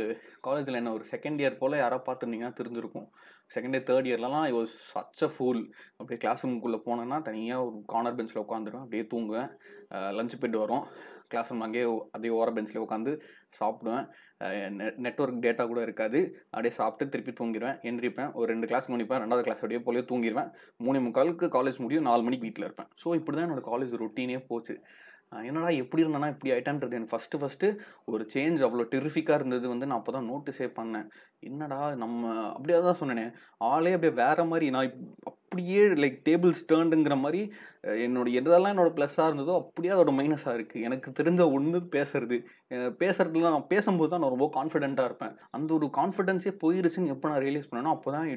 காலேஜில் 0.45 0.79
என்ன 0.79 0.93
ஒரு 0.97 1.05
செகண்ட் 1.11 1.41
இயர் 1.43 1.59
போல் 1.61 1.81
யாராவது 1.81 2.05
பார்த்துருந்தீங்கன்னா 2.07 2.57
தெரிஞ்சிருக்கும். 2.59 3.07
Second 3.55 3.75
year 3.75 3.87
third 3.89 4.09
இயர்லலாம் 4.09 4.45
I 4.49 4.53
was 4.57 4.73
such 4.93 5.23
a 5.27 5.29
fool 5.35 5.61
அப்படியே 5.97 6.19
கிளாஸ் 6.23 6.43
ரூமுக்குள்ளே 6.45 6.79
போனேன்னா 6.87 7.17
தனியாக 7.29 7.65
ஒரு 7.67 7.77
கார்னர் 7.93 8.17
பெஞ்சில் 8.19 8.43
உட்காந்துருவேன். 8.45 8.85
அப்படியே 8.85 9.05
தூங்குவேன். 9.13 9.49
லஞ்ச் 10.17 10.39
போய்ட்டு 10.41 10.63
வரும். 10.63 10.85
கிளாஸ் 11.33 11.51
ரூம் 11.51 11.65
அங்கேயே 11.67 11.87
அதே 12.17 12.31
ஓர 12.39 12.53
பெஞ்சில் 12.57 12.83
உட்காந்து 12.85 13.11
சாப்பிடுவேன். 13.59 14.05
நெட்ஒர்க் 15.05 15.43
டேட்டா 15.45 15.63
கூட 15.71 15.79
இருக்காது. 15.87 16.19
அப்படியே 16.53 16.73
சாப்பிட்டு 16.79 17.11
திருப்பி 17.13 17.33
தூங்கிடுவேன் 17.39 17.77
எந்திரிப்பேன். 17.89 18.31
ஒரு 18.39 18.47
ரெண்டு 18.53 18.69
கிளாஸ் 18.71 18.89
முடிப்பேன். 18.93 19.21
ரெண்டாவது 19.23 19.45
கிளாஸ் 19.47 19.61
அப்படியே 19.63 19.81
போலே 19.87 20.03
தூங்கிடுவேன் 20.11 20.49
மூணு 20.85 20.99
முக்காலுக்கு 21.07 21.47
காலேஜ் 21.57 21.83
முடியும். 21.85 22.07
நாலு 22.09 22.23
மணிக்கு 22.27 22.47
வீட்டில் 22.47 22.67
இருப்பேன். 22.69 22.89
ஸோ 23.03 23.15
இப்படி 23.19 23.35
தான் 23.37 23.47
என்னோட 23.49 23.63
காலேஜ் 23.71 23.95
ரொட்டீனே 24.03 24.39
போச்சு. 24.51 24.75
என்னடா 25.47 25.71
எப்படி 25.81 26.03
இருந்தேன்னா 26.03 26.29
இப்படி 26.33 26.51
ஆயிட்டான்றது 26.53 26.95
எனக்கு 26.97 27.13
ஃபஸ்ட்டு 27.15 27.39
ஃபஸ்ட்டு 27.41 27.67
ஒரு 28.11 28.23
சேஞ்ச் 28.33 28.61
அவ்வளோ 28.67 28.85
டெரிஃபிக்காக 28.93 29.37
இருந்தது 29.39 29.65
வந்து 29.71 29.87
நான் 29.89 29.99
அப்போ 29.99 30.13
தான் 30.15 30.29
நோட்டீஸே 30.31 30.67
பண்ணேன். 30.77 31.05
என்னடா 31.49 31.79
நம்ம 32.03 32.31
அப்படியே 32.55 32.77
தான் 32.87 32.97
சொன்னேனே. 33.01 33.25
ஆளே 33.71 33.91
அப்படியே 33.97 34.13
வேறு 34.21 34.45
மாதிரி 34.51 34.69
நான் 34.75 34.95
அப்படியே 35.49 35.83
லைக் 36.01 36.17
டேபிள்ஸ் 36.25 36.63
டேர்ண்டுங்கிற 36.71 37.15
மாதிரி 37.21 37.39
என்னோட 38.05 38.27
எதெல்லாம் 38.39 38.73
என்னோட 38.73 38.89
ப்ளஸ்ஸாக 38.95 39.27
இருந்ததோ 39.29 39.53
அப்படியே 39.59 39.91
அதோட 39.93 40.11
மைனஸாக 40.17 40.55
இருக்குது 40.57 40.83
எனக்கு 40.87 41.09
தெரிஞ்ச 41.19 41.41
ஒன்று 41.55 41.79
பேசுறது. 41.93 42.37
பேசுறதுலாம் 43.01 43.55
நான் 43.55 43.69
பேசும்போது 43.71 44.09
தான் 44.11 44.21
நான் 44.23 44.33
ரொம்ப 44.35 44.47
கான்ஃபிடென்ட்டாக 44.57 45.09
இருப்பேன். 45.09 45.33
அந்த 45.57 45.69
ஒரு 45.77 45.87
கான்ஃபிடென்ஸே 45.99 46.53
போயிருச்சுன்னு 46.63 47.13
எப்போ 47.13 47.29
நான் 47.31 47.41
ரியலைஸ் 47.45 47.69
பண்ணேனோ 47.69 47.93
அப்போ 47.97 48.11
தான் 48.15 48.27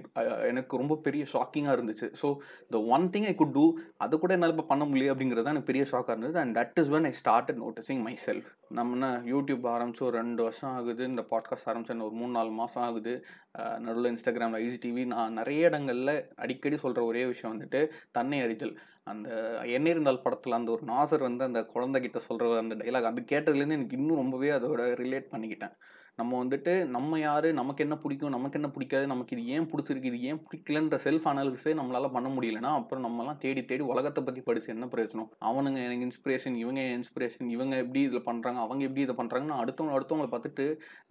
எனக்கு 0.50 0.80
ரொம்ப 0.82 0.96
பெரிய 1.06 1.24
ஷாக்கிங்காக 1.34 1.76
இருந்துச்சு. 1.78 2.08
So 2.22 2.30
the 2.76 2.80
one 2.96 3.04
thing 3.16 3.28
I 3.32 3.34
could 3.42 3.54
do 3.58 3.66
அதை 4.04 4.20
கூட 4.24 4.36
என்னால் 4.38 4.54
இப்போ 4.56 4.66
பண்ண 4.72 4.86
முடியல 4.90 5.12
அப்படிங்கிறது 5.14 5.46
தான் 5.46 5.56
எனக்கு 5.56 5.70
பெரிய 5.72 5.86
ஷாக்காக 5.92 6.16
இருந்தது. 6.16 6.40
And 6.44 6.56
that 6.60 6.80
is 6.82 6.92
when 6.96 7.10
I 7.10 7.14
started 7.22 7.58
noticing 7.64 8.02
myself 8.26 8.48
நம்ம 8.78 8.94
என்ன 8.98 9.08
யூடியூப் 9.32 9.64
ஆரம்பிச்சு 9.74 10.06
ஒரு 10.08 10.16
ரெண்டு 10.22 10.40
வருஷம் 10.46 10.72
ஆகுது 10.76 11.02
இந்த 11.12 11.24
பாட்காஸ்ட் 11.32 11.68
ஆரம்பிச்சு 11.70 12.08
ஒரு 12.08 12.16
மூணு 12.20 12.32
நாலு 12.38 12.52
மாதம் 12.60 12.84
ஆகுது. 12.86 13.14
நடுவில் 13.54 14.10
இன்ஸ்டாகிராமில் 14.12 14.62
ஈஸி 14.66 14.78
டிவி 14.84 15.02
நான் 15.06 15.32
நிறைய 15.32 15.68
இடங்களில் 15.68 16.14
அடிக்கடி 16.36 16.76
சொல்கிற 16.76 17.04
ஒரே 17.04 17.22
விஷயம் 17.26 17.52
வந்துட்டு 17.54 17.80
தன்னை 18.10 18.38
அறிதல். 18.42 18.74
அந்த 19.04 19.28
என்ன 19.76 19.86
இருந்தால் 19.88 20.22
படத்தில் 20.22 20.52
அந்த 20.52 20.70
ஒரு 20.70 20.84
நாசர் 20.86 21.26
வந்து 21.28 21.44
அந்த 21.44 21.60
குழந்தைகிட்ட 21.74 22.18
சொல்கிற 22.28 22.58
அந்த 22.58 22.74
டைலாக் 22.74 23.10
அது 23.10 23.24
கேட்டதுலேருந்து 23.32 23.78
எனக்கு 23.78 23.98
இன்னும் 23.98 24.20
ரொம்பவே 24.22 24.50
அதோட 24.50 24.82
ரிலேட் 25.02 25.32
பண்ணிக்கிட்டேன். 25.32 25.74
நம்ம 26.18 26.32
வந்துட்டு 26.42 26.72
நம்ம 26.94 27.18
யார்? 27.18 27.46
நமக்கு 27.58 27.82
என்ன 27.84 27.96
பிடிக்கும்? 28.02 28.32
நமக்கு 28.34 28.58
என்ன 28.58 28.68
பிடிக்காது? 28.74 29.06
நமக்கு 29.12 29.32
இது 29.36 29.44
ஏன் 29.54 29.68
பிடிச்சிருக்கு? 29.70 30.10
இது 30.10 30.18
ஏன் 30.30 30.40
பிடிக்கலன்ற 30.46 30.96
செல்ஃப் 31.04 31.26
அனாலிசிஸே 31.30 31.72
நம்மளால் 31.78 32.08
பண்ண 32.16 32.28
முடியலன்னா 32.36 32.70
அப்புறம் 32.80 33.04
நம்மலாம் 33.06 33.38
தேடி 33.44 33.62
தேடி 33.70 33.84
உலகத்தை 33.92 34.22
பற்றி 34.26 34.42
படிச்சு 34.48 34.68
என்ன 34.74 34.88
பிரயோஜனம்? 34.94 35.28
அவனுங்க 35.50 35.78
எனக்கு 35.86 36.06
இன்ஸ்பிரேஷன் 36.08 36.56
இவங்க 36.62 36.82
இன்ஸ்பிரேஷன் 36.98 37.48
இவங்க 37.56 37.76
எப்படி 37.84 38.02
இதில் 38.08 38.24
பண்ணுறாங்க 38.28 38.60
அவங்க 38.66 38.84
எப்படி 38.88 39.04
இதை 39.06 39.16
பண்ணுறாங்கன்னு 39.20 39.56
அடுத்தவங்க 39.62 39.96
அடுத்தவங்களை 39.98 40.30
பார்த்துட்டு 40.34 40.66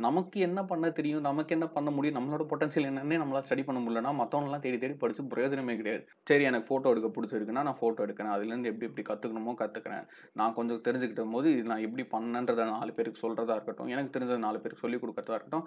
நமக்கு 0.08 0.40
என்ன 0.48 0.60
பண்ண 0.72 0.92
தெரியும்? 1.00 1.26
நமக்கு 1.30 1.56
என்ன 1.58 1.70
பண்ண 1.78 1.92
முடியும்? 1.98 2.18
நம்மளோட 2.20 2.46
பொட்டன்ஷியல் 2.54 2.90
என்னன்னே 2.92 3.20
நம்மளால் 3.24 3.48
ஸ்டடி 3.48 3.66
பண்ண 3.70 3.82
முடியலன்னா 3.86 4.14
மற்றவங்களாம் 4.22 4.64
தேடி 4.68 4.80
தேடி 4.86 4.98
படிச்சு 5.04 5.26
பிரயோஜனமே 5.34 5.76
கிடையாது. 5.82 6.04
சரி 6.32 6.46
எனக்கு 6.52 6.70
ஃபோட்டோ 6.70 6.94
எடுக்க 6.96 7.12
பிடிச்சிருக்குன்னா 7.18 7.66
நான் 7.70 7.80
ஃபோட்டோ 7.82 8.06
எடுக்கிறேன். 8.08 8.34
அதுலேருந்து 8.38 8.72
எப்படி 8.74 8.90
எப்படி 8.92 9.06
கற்றுக்கணுமோ 9.12 9.56
கற்றுக்கிறேன் 9.64 10.06
நான் 10.42 10.56
கொஞ்சம் 10.60 10.84
தெரிஞ்சுக்கிட்ட 10.90 11.26
போது 11.36 11.48
இது 11.58 11.68
நான் 11.74 11.86
எப்படி 11.90 12.06
பண்ணன்றதை 12.16 12.66
நாலு 12.74 12.94
பேருக்கு 13.00 13.26
சொல்கிறதா 13.26 13.56
இருக்கட்டும். 13.60 13.92
எனக்கு 13.96 14.14
தெரிஞ்சது 14.16 14.46
நாலு 14.48 14.60
பேருக்கு 14.60 14.86
சொல்லிக் 14.92 15.04
கொடுக்கறதா 15.06 15.38
இருக்கட்டும் 15.38 15.66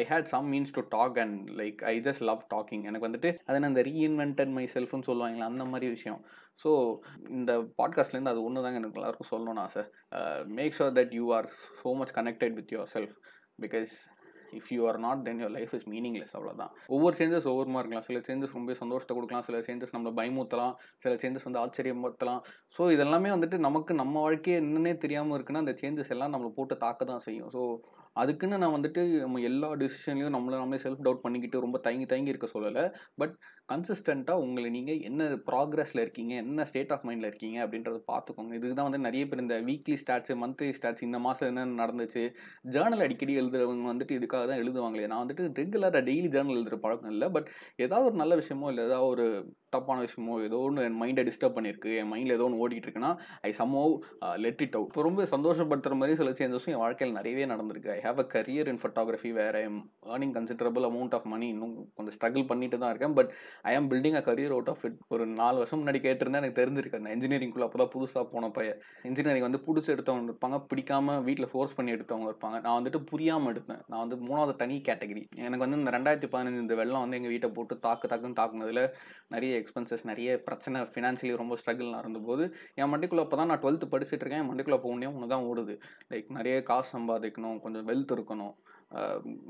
I 0.00 0.02
had 0.12 0.30
some 0.34 0.48
means 0.54 0.74
to 0.76 0.82
talk 0.96 1.18
and 1.24 1.50
like 1.60 1.82
I 1.92 1.94
just 2.06 2.24
love 2.30 2.42
talking 2.54 2.84
எனக்கு 2.90 3.08
வந்துட்டு 3.08 3.32
அதை 3.48 3.56
நான் 3.60 3.72
இந்த 3.74 3.84
ரீஇன்வென்டட் 3.90 4.54
மை 4.58 4.66
செல்ஃப்னு 4.76 5.08
சொல்லுவாங்களே 5.10 5.48
அந்த 5.50 5.66
மாதிரி 5.72 5.88
விஷயம். 5.96 6.22
ஸோ 6.62 6.70
இந்த 7.36 7.52
பாட்காஸ்ட்லேருந்து 7.80 8.34
அது 8.34 8.46
ஒன்று 8.48 8.64
தாங்க 8.64 8.80
எனக்கு 8.80 8.98
எல்லாருக்கும் 9.00 9.32
சொல்லணும்னு 9.34 9.64
ஆசை. 9.66 9.84
Make 10.58 10.76
sure 10.78 10.96
that 10.98 11.14
you 11.20 11.26
are 11.38 11.48
so 11.82 11.92
much 12.00 12.16
connected 12.18 12.56
with 12.58 12.74
yourself 12.96 13.14
because 13.64 13.94
if 14.58 14.70
you 14.74 14.80
are 14.88 14.98
not 15.04 15.20
then 15.26 15.38
your 15.42 15.54
life 15.56 15.70
is 15.76 15.86
meaningless 15.92 16.34
அவ்வளோதான் 16.36 16.72
ஒவ்வொரு 16.94 17.14
சேஞ்சஸ் 17.20 17.46
ஒவ்வொருமா 17.52 17.78
இருக்கலாம். 17.80 18.04
சில 18.08 18.18
சேஞ்சஸ் 18.26 18.56
ரொம்ப 18.56 18.74
சந்தோஷத்தை 18.80 19.14
கொடுக்கலாம். 19.18 19.44
சில 19.46 19.58
சேஞ்சஸ் 19.68 19.94
நம்மளை 19.94 20.12
பயமுறுத்தலாம். 20.18 20.74
சில 21.04 21.12
சேஞ்சஸ் 21.22 21.46
வந்து 21.48 21.60
ஆச்சரியப்படுத்தலாம். 21.62 22.40
ஸோ 22.76 22.90
இதெல்லாமே 22.96 23.30
வந்துட்டு 23.36 23.58
நமக்கு 23.66 23.94
நம்ம 24.00 24.14
வாழ்க்கையே 24.26 24.56
என்னன்னே 24.62 24.92
தெரியாமல் 25.04 25.36
இருக்குன்னா 25.36 25.64
அந்த 25.64 25.74
சேஞ்சஸ் 25.82 26.12
எல்லாம் 26.16 26.34
நம்மளை 26.34 26.52
போட்டு 26.58 26.76
தாக்க 26.84 27.08
தான் 27.12 27.24
செய்யும். 27.28 27.50
ஸோ 27.56 27.62
அதுக்குன்னு 28.16 28.60
நான் 28.62 28.76
வந்துட்டு 28.76 29.02
நம்ம 29.24 29.40
எல்லா 29.50 29.68
டிசிஷன்லையும் 29.82 30.36
நம்மளை 30.36 30.56
நம்மளே 30.60 30.80
செல்ஃப் 30.84 31.04
டவுட் 31.06 31.24
பண்ணிக்கிட்டு 31.24 31.64
ரொம்ப 31.64 31.78
தயங்கி 31.86 32.06
தயங்கி 32.12 32.32
இருக்க 32.34 32.48
சொல்லலை. 32.54 32.84
பட் 33.20 33.34
கன்சிஸ்டண்ட்டாக 33.72 34.44
உங்களை 34.44 34.68
நீங்கள் 34.76 35.02
என்ன 35.08 35.28
ப்ராக்ரஸில் 35.48 36.02
இருக்கீங்க 36.04 36.32
என்ன 36.42 36.64
ஸ்டேட் 36.70 36.92
ஆஃப் 36.94 37.04
மைண்டில் 37.08 37.28
இருக்கீங்க 37.30 37.58
அப்படின்றத 37.64 37.98
பார்த்துக்கோங்க 38.12 38.52
இதுக்கு 38.58 38.76
தான் 38.78 38.88
வந்து 38.88 39.00
நிறைய 39.06 39.22
பேர் 39.28 39.42
இந்த 39.44 39.56
வீக்லி 39.68 39.96
ஸ்டாட்ஸ் 40.02 40.34
மந்த்லி 40.42 40.70
ஸ்டாட்ஸ் 40.78 41.06
இந்த 41.08 41.18
மாதம் 41.26 41.50
என்ன 41.52 41.66
நடந்துச்சு 41.82 42.24
ஜேர்னல் 42.74 43.04
அடிக்கடி 43.06 43.34
எழுதுறவங்க 43.42 43.88
வந்துட்டு 43.92 44.18
இதுக்காக 44.18 44.44
தான் 44.50 44.62
எழுதுவாங்களே. 44.64 45.08
நான் 45.12 45.22
வந்துட்டு 45.24 45.46
ரெகுலராக 45.60 46.02
டெய்லி 46.10 46.30
ஜேர்னல் 46.36 46.58
எழுதுகிற 46.58 46.78
பழக்கம் 46.86 47.12
இல்லை. 47.16 47.28
பட் 47.36 47.48
ஏதாவது 47.86 48.08
ஒரு 48.10 48.18
நல்ல 48.22 48.34
விஷயமோ 48.42 48.70
இல்லை 48.74 48.84
ஏதாவது 48.90 49.10
ஒரு 49.14 49.26
தப்பான 49.76 50.00
விஷயமோ 50.06 50.34
ஏதோ 50.46 50.56
ஒன்று 50.66 50.86
என் 50.88 50.98
மைண்டை 51.02 51.22
டிஸ்டர்ப் 51.28 51.54
பண்ணியிருக்கு 51.56 51.90
என் 52.00 52.10
மைண்டில் 52.12 52.36
ஏதோ 52.36 52.46
ஒன்று 52.48 52.62
ஓடிட்டு 52.64 52.86
இருக்குன்னா 52.86 53.12
I 53.48 53.50
somehow 53.60 53.84
let 54.44 54.62
it 54.64 54.76
out 54.78 54.90
இப்போ 54.90 55.04
ரொம்ப 55.08 55.26
சந்தோஷப்படுத்துகிற 55.34 55.96
மாதிரி 56.00 56.18
சில 56.20 56.32
சேஞ்சஸும் 56.40 56.72
என் 56.74 56.82
வாழ்க்கையில் 56.84 57.18
நிறையவே 57.18 57.46
நடந்திருக்கு. 57.52 57.90
I 57.96 58.01
have 58.04 58.20
a 58.22 58.26
career 58.34 58.70
in 58.72 58.80
photography 58.82 59.32
where 59.38 59.56
I 59.60 59.62
am 59.70 59.80
earning 60.12 60.34
considerable 60.36 60.86
amount 60.90 61.14
of 61.18 61.28
money 61.32 61.46
இன்னும் 61.54 61.74
கொஞ்சம் 61.96 62.14
ஸ்ட்ரகிள் 62.16 62.46
பண்ணிட்டு 62.50 62.78
தான் 62.82 62.92
இருக்கேன். 62.92 63.16
But 63.18 63.30
I 63.70 63.74
am 63.78 63.88
building 63.92 64.18
a 64.20 64.22
career 64.28 64.54
out 64.56 64.70
of 64.72 64.84
it 64.88 64.98
ஒரு 65.14 65.26
நாலு 65.40 65.56
வருஷம் 65.62 65.80
முன்னாடி 65.82 66.00
கேட்டிருந்தேன் 66.06 66.42
எனக்கு 66.44 66.60
தெரிஞ்சிருக்கு. 66.60 67.00
அந்த 67.00 67.12
இன்ஜினியரிங்குள்ளே 67.16 67.66
அப்போ 67.68 67.80
தான் 67.82 67.92
புதுசாக 67.96 68.24
போன 68.34 68.50
பையன். 68.58 68.80
இன்ஜினியரிங் 69.10 69.46
வந்து 69.48 69.62
பிடிச்சி 69.66 69.92
எடுத்தவங்க 69.96 70.30
இருப்பாங்க 70.32 70.58
பிடிக்காம 70.72 71.18
வீட்டில் 71.28 71.50
ஃபோர்ஸ் 71.52 71.76
பண்ணி 71.78 71.96
எடுத்தவங்க 71.96 72.28
இருப்பாங்க. 72.32 72.58
நான் 72.66 72.78
வந்துட்டு 72.78 73.00
புரியாமல் 73.12 73.52
எடுத்தேன். 73.54 73.82
நான் 73.90 74.02
வந்து 74.04 74.18
மூணாவது 74.28 74.54
தனி 74.62 74.76
கேட்டகரி 74.90 75.24
எனக்கு 75.46 75.64
வந்து 75.66 75.80
இந்த 75.82 75.92
ரெண்டாயிரத்தி 75.98 76.30
பதினஞ்சு 76.34 76.62
இந்த 76.66 76.76
வெள்ளம் 76.82 77.04
வந்து 77.04 77.18
எங்கள் 77.20 77.34
வீட்டை 77.34 77.50
போட்டு 77.58 77.74
தாக்கு 77.86 78.06
தாக்குன்னு 78.12 78.38
தாக்குனதில் 78.40 78.84
நிறைய 79.34 79.52
எக்ஸ்பென்சஸ் 79.60 80.04
நிறைய 80.10 80.30
பிரச்சனை 80.46 80.78
ஃபினான்ஷியலி 80.94 81.34
ரொம்ப 81.42 81.54
ஸ்ட்ரகிள் 81.60 81.90
இருந்தபோது 82.02 82.44
என் 82.80 82.90
மண்டிக்குள்ளே 82.92 83.22
அப்போ 83.24 83.36
தான் 83.40 83.50
நான் 83.50 83.62
டுவெல்த்து 83.62 83.86
படிச்சுட்டு 83.92 84.22
இருக்கேன். 84.24 84.42
என் 84.42 84.50
மண்டிக்குள்ளே 84.50 84.78
போகணே 84.86 85.08
ஒன்று 85.12 85.32
தான் 85.34 85.46
ஓடுது. 85.50 85.74
லைக் 86.12 86.28
நிறைய 86.38 86.56
காசு 86.70 86.88
சம்பாதிக்கணும் 86.96 87.60
கொஞ்சம் 87.64 87.86
வெல்த் 87.92 88.14
இருக்கணும். 88.16 88.54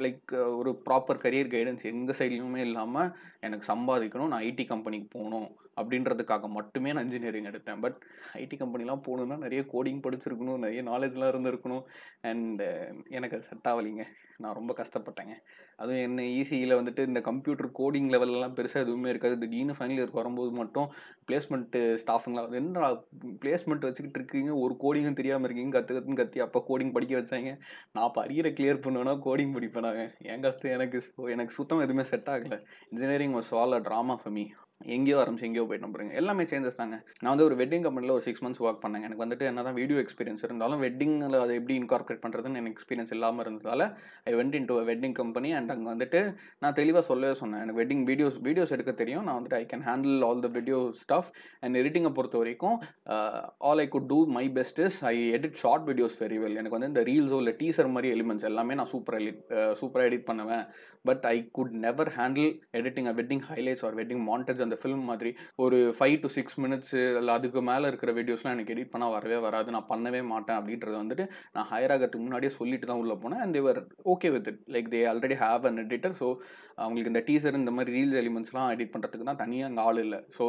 லைக் 0.04 0.32
ஒரு 0.58 0.70
ப்ராப்பர் 0.86 1.22
கரியர் 1.22 1.52
கைடன்ஸ் 1.54 1.84
எங்கள் 1.90 2.18
சைட்லையுமே 2.18 2.60
இல்லாமல் 2.68 3.12
எனக்கு 3.40 3.66
சம்பாதிக்கணும் 3.72 4.30
நான் 4.32 4.44
ஐடி 4.50 4.64
கம்பெனிக்கு 4.66 5.08
போகணும். 5.18 5.48
அப்படின்றதுக்காக 5.80 6.48
மட்டுமே 6.48 6.92
நான் 6.92 7.04
இன்ஜினியரிங் 7.04 7.50
எடுத்தேன். 7.50 7.80
பட் 7.80 7.98
ஐடி 8.42 8.56
கம்பெனிலாம் 8.62 9.04
போகணுன்னா 9.06 9.38
நிறைய 9.44 9.62
கோடிங் 9.72 10.02
படிச்சிருக்கணும் 10.06 10.62
நிறைய 10.64 10.82
நாலேஜ்லாம் 10.82 11.32
இருந்திருக்கணும். 11.34 11.84
அண்டு 12.30 12.66
uh, 12.68 13.04
எனக்கு 13.16 13.36
அது 13.36 13.48
செட் 13.50 13.68
ஆகலைங்க. 13.72 14.04
நான் 14.42 14.56
ரொம்ப 14.58 14.72
கஷ்டப்பட்டேங்க. 14.78 15.34
அதுவும் 15.76 16.02
என்ன 16.06 16.22
ஈஸியில் 16.38 16.76
வந்துட்டு 16.78 17.02
இந்த 17.08 17.20
கம்ப்யூட்டர் 17.20 17.68
கோடிங் 17.78 18.08
லெவல்லாம் 18.12 18.54
பெருசாக 18.58 18.84
எதுவுமே 18.86 19.08
இருக்காது. 19.08 19.36
திடீர்னு 19.38 19.76
ஃபைனல் 19.78 19.98
இயருக்கு 20.00 20.20
வரும்போது 20.22 20.50
மட்டும் 20.60 20.88
பிளேஸ்மெண்ட்டு 21.28 21.80
ஸ்டாஃபுங்களாம் 22.02 22.46
வந்து 22.46 22.60
என்ன 22.62 22.90
பிளேஸ்மெண்ட் 23.42 23.86
வச்சுக்கிட்டு 23.88 24.20
இருக்கீங்க? 24.20 24.50
ஒரு 24.64 24.76
கோடிங்கும் 24.84 25.18
தெரியாமல் 25.20 25.48
இருக்கீங்க. 25.48 25.74
கற்று 25.78 25.96
கற்றுன்னு 25.98 26.20
கத்தி 26.22 26.40
அப்போ 26.46 26.62
கோடிங் 26.70 26.94
படிக்க 26.96 27.20
வச்சாங்க. 27.20 27.52
நான் 27.92 28.06
அப்போ 28.08 28.20
அரியரை 28.26 28.52
கிளியர் 28.58 28.82
பண்ணுவேன்னா 28.86 29.14
கோடிங் 29.28 29.54
படிப்பேன் 29.58 29.86
நாங்கள் 29.88 30.10
என் 30.32 30.44
கஷ்டம் 30.46 30.74
எனக்கு. 30.78 31.00
எனக்கு 31.36 31.58
சுத்தம் 31.60 31.84
எதுவுமே 31.86 32.06
செட் 32.12 32.30
ஆகலை. 32.34 32.60
Engineering 32.90 33.36
was 33.38 33.52
all 33.60 33.78
a 33.78 33.82
drama 33.88 34.16
for me 34.24 34.46
எங்கேயோ 34.96 35.16
ஆரம்பிச்சு 35.22 35.48
எங்கேயோ 35.48 35.64
போயிட்டு 35.68 35.90
பாருங்க 35.94 36.14
எல்லாமே 36.20 36.44
சேஞ்சஸ் 36.50 36.78
தாங்க 36.80 36.96
நான் 37.22 37.32
வந்து 37.32 37.46
ஒரு 37.48 37.56
வெட்டிங் 37.60 37.84
கம்பெனியில் 37.86 38.14
ஒரு 38.16 38.24
சிக்ஸ் 38.26 38.42
மந்த்ஸ் 38.44 38.62
ஒர்க் 38.66 38.82
பண்ணேங்க 38.84 39.08
எனக்கு 39.08 39.24
வந்துட்டு 39.24 39.44
என்ன 39.50 39.62
தான் 39.68 39.76
வீடியோ 39.80 39.98
எக்ஸ்பீரியன்ஸ் 40.04 40.44
இருந்தாலும் 40.48 40.82
வெட்டிங்கில் 40.86 41.38
அதை 41.44 41.54
எப்படி 41.60 41.74
இன்கார்பரேட் 41.82 42.22
பண்ணுறதுன்னு 42.24 42.60
எனக்கு 42.60 42.76
எக்ஸ்பீரியன்ஸ் 42.78 43.12
இல்லாமல் 43.16 43.44
இருந்ததால் 43.46 43.84
I 44.30 44.34
went 44.40 44.56
into 44.70 44.76
wedding 44.90 45.16
company 45.20 45.52
and 45.58 45.72
அங்கே 45.74 45.88
வந்துட்டு 45.92 46.20
நான் 46.64 46.76
தெளிவாக 46.80 47.04
சொல்லவே 47.10 47.36
சொன்னேன். 47.42 47.62
எனக்கு 47.64 47.80
வெட்டிங் 47.82 48.04
வீடியோஸ் 48.10 48.38
வீடியோஸ் 48.48 48.74
எடுக்க 48.76 48.94
தெரியும். 49.02 49.24
நான் 49.28 49.38
வந்துட்டு 49.38 49.58
I 49.62 49.66
can 49.72 49.86
handle 49.90 50.24
all 50.28 50.44
the 50.46 50.50
video 50.58 50.78
stuff 51.02 51.30
and 51.64 51.80
எடிட்டிங்கை 51.82 52.12
பொறுத்த 52.18 52.38
வரைக்கும் 52.42 52.78
all 53.70 53.82
I 53.84 53.88
could 53.96 54.08
do 54.14 54.20
my 54.38 54.46
best 54.60 54.80
is 54.86 55.00
I 55.12 55.16
edit 55.38 55.58
short 55.64 55.86
videos 55.90 56.18
very 56.24 56.40
well 56.44 56.58
எனக்கு 56.62 56.76
வந்து 56.78 56.90
இந்த 56.92 57.04
ரீல்ஸோ 57.10 57.38
இல்லை 57.42 57.54
டீசர் 57.62 57.92
மாதிரி 57.96 58.10
எலிமெண்ட்ஸ் 58.16 58.48
எல்லாமே 58.52 58.76
நான் 58.80 58.90
சூப்பர் 58.94 59.18
எடிட் 59.20 59.42
சூப்பராக 59.82 60.10
எடிட் 60.10 60.28
பண்ணுவேன். 60.30 60.64
But 61.08 61.24
I 61.34 61.36
could 61.56 61.72
never 61.84 62.10
handle 62.16 62.50
editing 62.78 63.08
a 63.12 63.14
wedding 63.20 63.44
highlights 63.48 63.84
or 63.86 63.96
wedding 64.00 64.20
montage 64.28 64.60
அந்த 64.66 64.71
ஃபிலிம் 64.80 65.04
மாதிரி 65.10 65.30
ஒரு 65.64 65.78
ஃபைவ் 65.98 66.16
டு 66.24 66.30
சிக்ஸ் 66.36 66.58
மினிட்ஸு 66.64 67.00
இல்லை 67.20 67.34
அதுக்கு 67.38 67.62
மேலே 67.70 67.86
இருக்கிற 67.92 68.12
வீடியோஸ்லாம் 68.18 68.56
எனக்கு 68.56 68.74
எடிட் 68.76 68.92
பண்ணால் 68.94 69.14
வரவே 69.16 69.38
வராது. 69.46 69.68
நான் 69.76 69.90
பண்ணவே 69.92 70.22
மாட்டேன் 70.32 70.58
அப்படின்றத 70.60 70.96
வந்துட்டு 71.02 71.26
நான் 71.56 71.70
ஹையர் 71.72 71.94
ஆகிறதுக்கு 71.96 72.26
முன்னாடியே 72.26 72.52
சொல்லிட்டு 72.58 72.88
தான் 72.90 73.02
உள்ளே 73.04 73.16
போனேன். 73.24 73.42
And 73.44 73.56
they're 73.58 73.80
okay 74.14 74.30
with 74.36 74.50
it 74.52 74.62
like 74.76 74.92
they 74.96 75.02
already 75.12 75.38
have 75.44 75.66
an 75.70 75.82
editor 75.84 76.16
so 76.22 76.28
அவங்களுக்கு 76.82 77.10
இந்த 77.12 77.22
டீசர் 77.26 77.58
இந்த 77.60 77.72
மாதிரி 77.76 77.90
ரீல்ஸ் 77.96 78.18
எலிமெண்ட்ஸ்லாம் 78.20 78.70
எடிட் 78.74 78.92
பண்ணுறதுக்கு 78.92 79.26
தான் 79.28 79.40
தனியாக 79.42 79.68
அங்கே 79.70 79.82
ஆள் 79.88 80.00
இல்லை. 80.04 80.20
ஸோ 80.36 80.44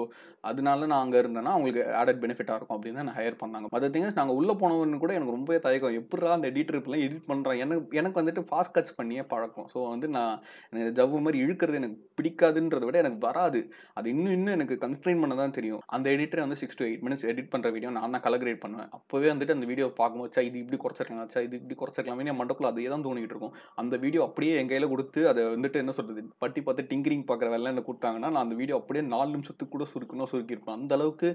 அதனால 0.50 0.86
நான் 0.92 1.04
அங்கே 1.06 1.18
இருந்தேன்னா 1.24 1.52
அவங்களுக்கு 1.56 1.82
ஆடட் 2.02 2.22
பெனிஃபிட்டாக 2.24 2.58
இருக்கும் 2.60 2.78
அப்படின்னு 2.78 3.00
தான் 3.02 3.18
ஹையர் 3.18 3.38
பண்ணாங்க. 3.42 3.68
மற்ற 3.74 3.88
திங்ஸ் 3.96 4.18
நாங்கள் 4.20 4.38
உள்ளே 4.40 4.54
போனவன்னு 4.62 5.02
கூட 5.04 5.14
எனக்கு 5.18 5.36
ரொம்பவே 5.38 5.60
தயக்கம். 5.66 5.98
எப்படா 6.02 6.32
அந்த 6.38 6.48
எடிட்டர் 6.52 6.78
இப்பெல்லாம் 6.80 7.04
எடிட் 7.06 7.28
பண்ணுறான் 7.32 7.60
எனக்கு 7.66 7.98
எனக்கு 8.02 8.20
வந்துட்டு 8.22 8.44
ஃபாஸ்ட் 8.50 8.76
கட்ஸ் 8.78 8.98
பண்ணியே 9.00 9.24
பழக்கம். 9.34 9.68
ஸோ 9.74 9.82
வந்து 9.94 10.10
நான் 10.18 10.34
எனக்கு 10.72 10.96
ஜவ்வு 11.00 11.20
மாதிரி 11.26 11.42
இழுக்கிறது 11.46 11.80
எனக்கு 11.82 12.00
பிடிக்காதுன்றத 12.20 12.86
விட 12.90 12.98
எனக்கு 13.04 13.22
வராது. 13.28 13.62
அது 14.00 14.13
இன்னும் 14.14 14.34
இன்னும் 14.38 14.56
எனக்கு 14.58 14.76
கன்ஸ்ட்ரெயின் 14.86 15.22
பண்ண 15.24 15.36
தான் 15.42 15.56
தெரியும். 15.58 15.82
அந்த 15.96 16.08
எடிட்டர் 16.16 16.44
வந்து 16.46 16.58
six 16.62 16.80
to 16.80 16.86
eight 16.88 17.04
minutes 17.06 17.26
edit 17.32 17.52
பண்ணுற 17.54 17.72
வீடியோ 17.76 17.92
நான் 17.98 18.16
தான் 18.16 18.24
கலர் 18.26 18.44
கிரேட் 18.44 18.62
பண்ணுவேன். 18.64 18.90
அப்போவே 18.98 19.28
வந்துட்டு 19.34 19.56
அந்த 19.58 19.68
வீடியோ 19.72 19.88
பார்க்கும்போது 20.00 20.46
இது 20.50 20.58
இப்படி 20.64 20.78
குறைச்சிருக்கலாம் 20.84 21.30
ச்சே, 21.32 21.44
இது 21.48 21.56
இப்படி 21.62 21.78
குறைச்சிருக்கலாமே 21.82 22.28
என் 22.34 22.40
மண்டக்குள்ள 22.42 22.70
அதே 22.74 22.88
தான் 22.94 23.06
தோணிட்டு 23.08 23.34
இருக்கும். 23.36 23.56
அந்த 23.84 23.96
வீடியோ 24.04 24.22
அப்படியே 24.28 24.54
என் 24.62 24.72
கையில் 24.72 24.92
கொடுத்து 24.94 25.22
அதை 25.32 25.44
வந்துட்டு 25.56 25.82
என்ன 25.84 25.96
சொல்கிறது 26.00 26.24
பட்டி 26.44 26.62
பார்த்து 26.68 26.88
டிங்கரிங் 26.92 27.26
பார்க்குற 27.32 27.50
வேலை 27.56 27.72
என்ன 27.74 27.84
கொடுத்தாங்கன்னா 27.90 28.32
நான் 28.36 28.46
அந்த 28.46 28.58
வீடியோ 28.62 28.78
அப்படியே 28.82 29.06
நாலு 29.14 29.30
நிமிஷத்துக்கு 29.36 29.74
கூட 29.76 29.88
சுருக்கணும் 29.94 30.32
சுருக்கியிருப்பேன். 30.34 30.78
அந்த 30.80 30.94
அளவுக்கு 31.00 31.30